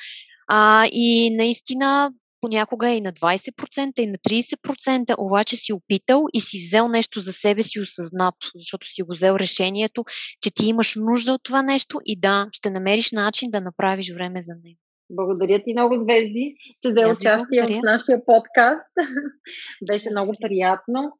А, 0.49 0.86
и 0.92 1.36
наистина 1.36 2.12
понякога 2.40 2.90
е 2.90 2.96
и 2.96 3.01
на 3.01 3.12
20%, 3.12 4.01
и 4.01 4.07
на 4.07 4.14
30%, 4.14 5.14
обаче 5.18 5.57
си 5.57 5.72
опитал 5.72 6.24
и 6.34 6.40
си 6.40 6.59
взел 6.59 6.88
нещо 6.88 7.20
за 7.20 7.32
себе 7.32 7.62
си 7.62 7.80
осъзнато, 7.80 8.51
защото 8.55 8.88
си 8.88 9.03
го 9.03 9.12
взел 9.12 9.34
решението, 9.34 10.05
че 10.42 10.51
ти 10.51 10.66
имаш 10.66 10.94
нужда 10.96 11.32
от 11.32 11.42
това 11.42 11.62
нещо 11.62 11.99
и 12.05 12.20
да, 12.20 12.49
ще 12.53 12.70
намериш 12.70 13.12
начин 13.12 13.51
да 13.51 13.61
направиш 13.61 14.14
време 14.14 14.42
за 14.42 14.53
него. 14.64 14.78
Благодаря 15.11 15.62
ти 15.62 15.72
много, 15.72 15.96
Звезди, 15.96 16.55
че 16.82 16.88
взе 16.88 17.07
участие 17.07 17.62
в 17.62 17.82
нашия 17.82 18.24
подкаст. 18.24 18.88
Беше 19.88 20.11
много 20.11 20.32
приятно. 20.40 21.12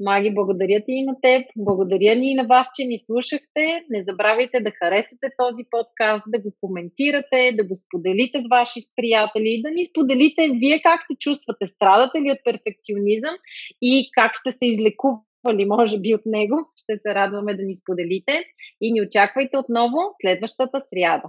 Маги, 0.00 0.34
благодаря 0.34 0.80
ти 0.86 0.92
и 0.92 1.04
на 1.04 1.14
теб. 1.22 1.46
Благодаря 1.56 2.14
ни 2.16 2.30
и 2.30 2.34
на 2.34 2.44
вас, 2.44 2.68
че 2.74 2.86
ни 2.86 2.98
слушахте. 2.98 3.64
Не 3.90 4.04
забравяйте 4.08 4.60
да 4.60 4.70
харесате 4.70 5.26
този 5.38 5.62
подкаст, 5.70 6.24
да 6.28 6.38
го 6.38 6.50
коментирате, 6.60 7.52
да 7.58 7.64
го 7.68 7.74
споделите 7.76 8.40
с 8.40 8.48
ваши 8.50 8.80
приятели, 8.96 9.62
да 9.64 9.70
ни 9.70 9.84
споделите 9.84 10.42
вие 10.60 10.80
как 10.82 11.00
се 11.02 11.14
чувствате, 11.18 11.66
страдате 11.66 12.18
ли 12.20 12.30
от 12.30 12.38
перфекционизъм 12.44 13.34
и 13.82 14.10
как 14.12 14.36
сте 14.36 14.50
се 14.50 14.66
излекували, 14.66 15.64
може 15.66 16.00
би, 16.00 16.14
от 16.14 16.26
него. 16.26 16.56
Ще 16.76 16.96
се 16.96 17.14
радваме 17.14 17.54
да 17.54 17.62
ни 17.62 17.74
споделите 17.74 18.44
и 18.80 18.92
ни 18.92 19.02
очаквайте 19.02 19.56
отново 19.58 19.98
следващата 20.20 20.80
сряда. 20.80 21.28